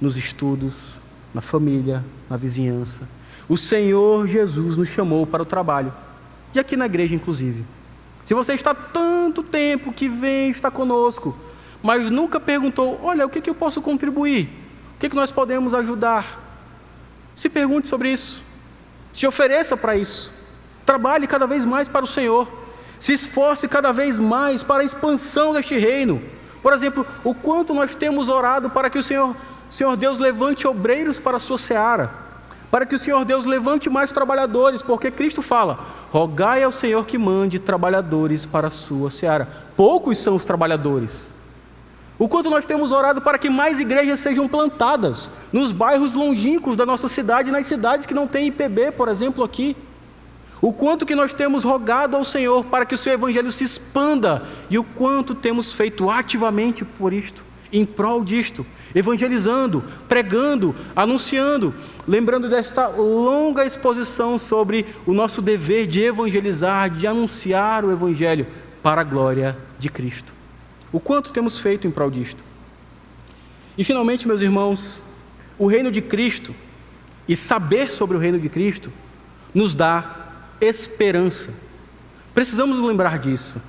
[0.00, 1.00] nos estudos,
[1.32, 3.08] na família, na vizinhança.
[3.48, 5.94] O Senhor Jesus nos chamou para o trabalho.
[6.52, 7.64] E aqui na igreja, inclusive.
[8.24, 11.36] Se você está tanto tempo que vem, está conosco,
[11.80, 14.48] mas nunca perguntou: olha, o que, que eu posso contribuir?
[14.96, 16.47] O que, que nós podemos ajudar?
[17.38, 18.42] Se pergunte sobre isso.
[19.12, 20.34] Se ofereça para isso.
[20.84, 22.48] Trabalhe cada vez mais para o Senhor.
[22.98, 26.20] Se esforce cada vez mais para a expansão deste reino.
[26.60, 29.36] Por exemplo, o quanto nós temos orado para que o Senhor,
[29.70, 32.10] Senhor Deus levante obreiros para a sua seara,
[32.72, 35.78] para que o Senhor Deus levante mais trabalhadores, porque Cristo fala:
[36.10, 39.48] rogai ao Senhor que mande trabalhadores para a sua seara.
[39.76, 41.37] Poucos são os trabalhadores.
[42.18, 46.84] O quanto nós temos orado para que mais igrejas sejam plantadas nos bairros longínquos da
[46.84, 49.76] nossa cidade, nas cidades que não têm IPB, por exemplo, aqui.
[50.60, 54.42] O quanto que nós temos rogado ao Senhor para que o seu evangelho se expanda
[54.68, 61.72] e o quanto temos feito ativamente por isto, em prol disto, evangelizando, pregando, anunciando,
[62.08, 68.44] lembrando desta longa exposição sobre o nosso dever de evangelizar, de anunciar o evangelho
[68.82, 70.37] para a glória de Cristo.
[70.92, 72.42] O quanto temos feito em prol disto?
[73.76, 75.00] E finalmente, meus irmãos,
[75.58, 76.54] o reino de Cristo
[77.28, 78.92] e saber sobre o reino de Cristo
[79.54, 80.30] nos dá
[80.60, 81.50] esperança.
[82.34, 83.60] Precisamos lembrar disso.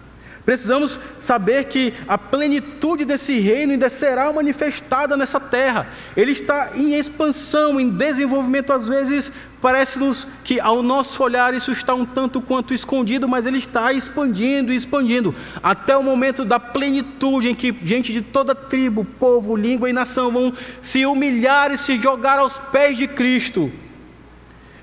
[0.50, 5.86] Precisamos saber que a plenitude desse reino ainda será manifestada nessa terra.
[6.18, 8.74] Ele está em expansão, em desenvolvimento.
[8.74, 9.32] Às vezes
[9.62, 14.74] parece-nos que ao nosso olhar isso está um tanto quanto escondido, mas ele está expandindo
[14.74, 19.88] e expandindo até o momento da plenitude em que gente de toda tribo, povo, língua
[19.88, 23.72] e nação vão se humilhar e se jogar aos pés de Cristo.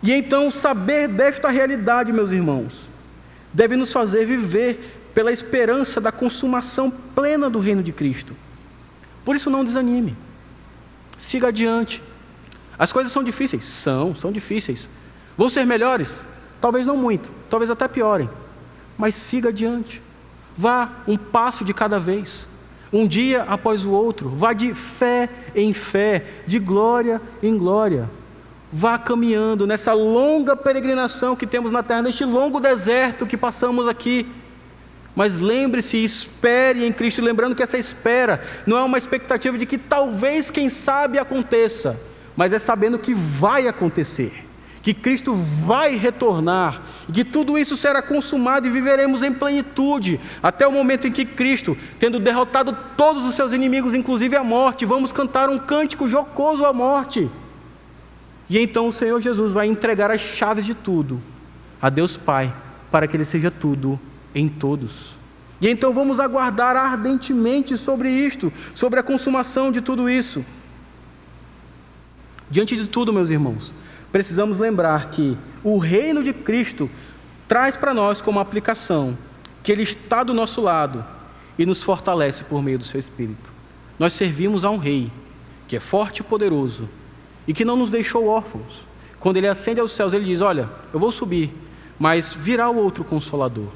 [0.01, 2.87] E então saber desta realidade, meus irmãos,
[3.53, 8.37] deve nos fazer viver pela esperança da consumação plena do reino de Cristo.
[9.25, 10.15] Por isso, não desanime.
[11.17, 12.03] Siga adiante.
[12.79, 13.67] As coisas são difíceis?
[13.67, 14.91] São, são difíceis.
[15.35, 16.23] Vão ser melhores?
[16.61, 18.29] Talvez não muito, talvez até piorem.
[18.99, 20.03] Mas siga adiante.
[20.55, 22.47] Vá um passo de cada vez,
[22.93, 24.29] um dia após o outro.
[24.29, 28.11] Vá de fé em fé, de glória em glória.
[28.71, 34.31] Vá caminhando nessa longa peregrinação que temos na terra, neste longo deserto que passamos aqui.
[35.17, 39.79] Mas lembre-se, espere em Cristo, lembrando que essa espera não é uma expectativa de que
[39.79, 41.99] talvez, quem sabe, aconteça,
[42.37, 44.47] mas é sabendo que vai acontecer
[44.87, 50.65] que Cristo vai retornar, e que tudo isso será consumado e viveremos em plenitude, até
[50.65, 55.11] o momento em que Cristo, tendo derrotado todos os seus inimigos, inclusive a morte, vamos
[55.11, 57.29] cantar um cântico jocoso à morte.
[58.49, 61.21] E então o Senhor Jesus vai entregar as chaves de tudo
[61.83, 62.55] a Deus Pai,
[62.89, 63.99] para que Ele seja tudo
[64.37, 65.17] em todos.
[65.63, 70.45] E então vamos aguardar ardentemente sobre isto, sobre a consumação de tudo isso.
[72.51, 73.75] Diante de tudo, meus irmãos,
[74.13, 76.91] precisamos lembrar que o reino de Cristo
[77.49, 79.17] traz para nós como aplicação
[79.63, 81.03] que Ele está do nosso lado
[81.59, 83.51] e nos fortalece por meio do Seu Espírito.
[83.99, 85.11] Nós servimos a um Rei
[85.67, 86.89] que é forte e poderoso
[87.49, 88.87] e que não nos deixou órfãos.
[89.19, 91.51] Quando Ele ascende aos céus, Ele diz: Olha, eu vou subir,
[91.99, 93.71] mas virá o outro consolador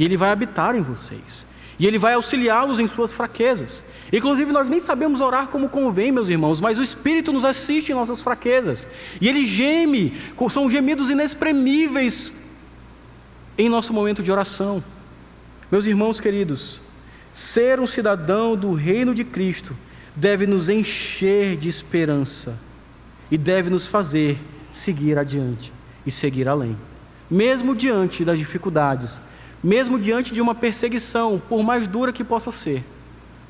[0.00, 1.46] e Ele vai habitar em vocês
[1.78, 3.84] e Ele vai auxiliá-los em suas fraquezas.
[4.10, 7.94] Inclusive, nós nem sabemos orar como convém, meus irmãos, mas o Espírito nos assiste em
[7.94, 8.86] nossas fraquezas.
[9.20, 10.14] E Ele geme,
[10.50, 12.32] são gemidos inexprimíveis
[13.58, 14.82] em nosso momento de oração.
[15.70, 16.80] Meus irmãos queridos,
[17.30, 19.76] ser um cidadão do reino de Cristo
[20.16, 22.58] deve nos encher de esperança
[23.30, 24.38] e deve nos fazer
[24.72, 25.72] seguir adiante
[26.06, 26.76] e seguir além,
[27.30, 29.22] mesmo diante das dificuldades
[29.62, 32.84] mesmo diante de uma perseguição, por mais dura que possa ser,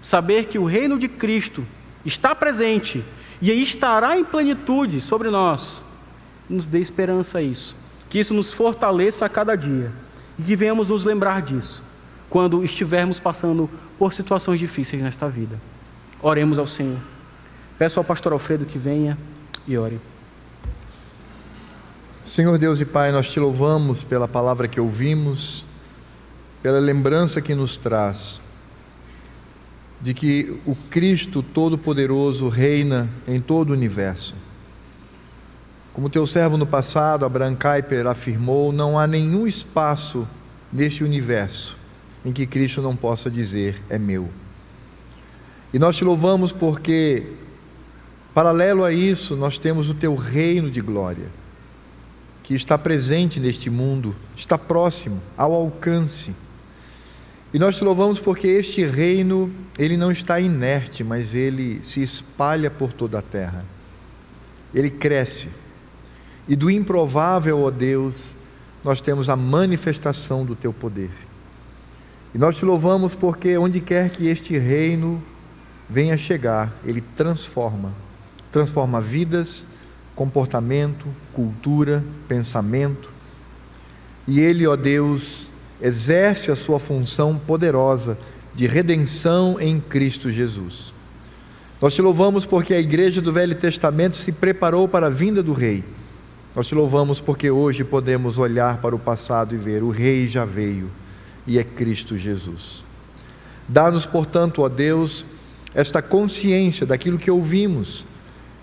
[0.00, 1.66] saber que o reino de Cristo
[2.04, 3.04] está presente
[3.40, 5.82] e estará em plenitude sobre nós,
[6.48, 7.76] nos dê esperança a isso,
[8.08, 9.92] que isso nos fortaleça a cada dia
[10.38, 11.82] e que venhamos nos lembrar disso
[12.28, 15.60] quando estivermos passando por situações difíceis nesta vida.
[16.22, 16.98] Oremos ao Senhor.
[17.78, 19.16] Peço ao pastor Alfredo que venha
[19.66, 20.00] e ore.
[22.24, 25.64] Senhor Deus e Pai, nós te louvamos pela palavra que ouvimos
[26.62, 28.40] pela lembrança que nos traz
[30.00, 34.34] de que o Cristo Todo-Poderoso reina em todo o universo.
[35.92, 40.26] Como teu servo no passado, Abraham Kuyper, afirmou, não há nenhum espaço
[40.72, 41.76] nesse universo
[42.24, 44.28] em que Cristo não possa dizer é meu.
[45.72, 47.26] E nós te louvamos porque,
[48.34, 51.26] paralelo a isso, nós temos o teu reino de glória,
[52.42, 56.34] que está presente neste mundo, está próximo, ao alcance
[57.52, 62.70] e nós te louvamos porque este reino, ele não está inerte, mas ele se espalha
[62.70, 63.64] por toda a terra.
[64.72, 65.50] Ele cresce.
[66.48, 68.36] E do improvável, ó Deus,
[68.84, 71.10] nós temos a manifestação do teu poder.
[72.32, 75.20] E nós te louvamos porque onde quer que este reino
[75.88, 77.92] venha chegar, ele transforma.
[78.52, 79.66] Transforma vidas,
[80.14, 83.10] comportamento, cultura, pensamento.
[84.28, 88.18] E ele, ó Deus, exerce a sua função poderosa
[88.54, 90.92] de redenção em Cristo Jesus.
[91.80, 95.52] Nós te louvamos porque a igreja do Velho Testamento se preparou para a vinda do
[95.52, 95.82] Rei.
[96.54, 100.44] Nós te louvamos porque hoje podemos olhar para o passado e ver: o Rei já
[100.44, 100.90] veio
[101.46, 102.84] e é Cristo Jesus.
[103.66, 105.24] Dá-nos, portanto, ó Deus,
[105.74, 108.04] esta consciência daquilo que ouvimos,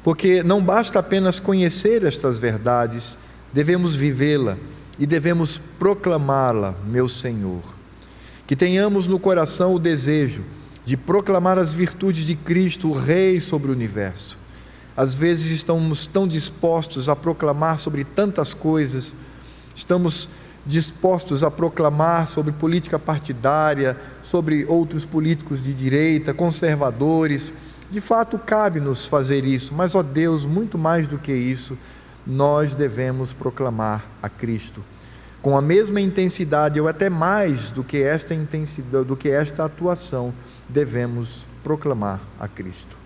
[0.03, 3.17] porque não basta apenas conhecer estas verdades,
[3.53, 4.57] devemos vivê-la
[4.99, 7.61] e devemos proclamá-la, meu Senhor.
[8.45, 10.43] Que tenhamos no coração o desejo
[10.85, 14.37] de proclamar as virtudes de Cristo, o Rei sobre o universo.
[14.95, 19.13] Às vezes estamos tão dispostos a proclamar sobre tantas coisas,
[19.75, 20.29] estamos
[20.65, 27.53] dispostos a proclamar sobre política partidária, sobre outros políticos de direita, conservadores.
[27.89, 31.77] De fato, cabe-nos fazer isso, mas, ó Deus, muito mais do que isso,
[32.27, 34.83] nós devemos proclamar a Cristo
[35.41, 40.33] com a mesma intensidade ou até mais do que esta intensidade, do que esta atuação,
[40.67, 42.97] devemos proclamar a Cristo.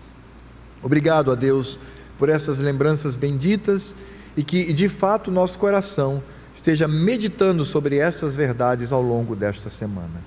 [0.82, 1.78] Obrigado a Deus
[2.18, 3.94] por essas lembranças benditas
[4.36, 6.22] e que de fato nosso coração
[6.52, 10.20] esteja meditando sobre estas verdades ao longo desta semana.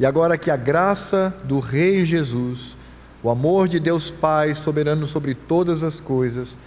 [0.00, 2.76] E agora que a graça do Rei Jesus,
[3.22, 6.58] o amor de Deus Pai, soberano sobre todas as coisas,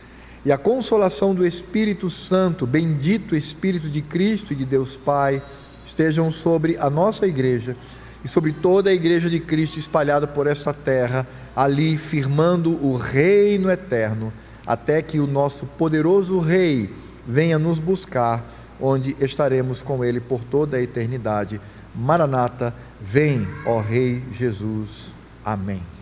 [0.45, 5.41] e a consolação do Espírito Santo, bendito Espírito de Cristo e de Deus Pai,
[5.85, 7.75] estejam sobre a nossa igreja,
[8.23, 13.69] e sobre toda a igreja de Cristo espalhada por esta terra, ali firmando o reino
[13.69, 14.31] eterno,
[14.65, 16.93] até que o nosso poderoso Rei
[17.25, 18.43] venha nos buscar,
[18.79, 21.59] onde estaremos com Ele por toda a eternidade.
[21.95, 25.13] Maranata, vem, ó Rei Jesus.
[25.43, 25.98] Amém.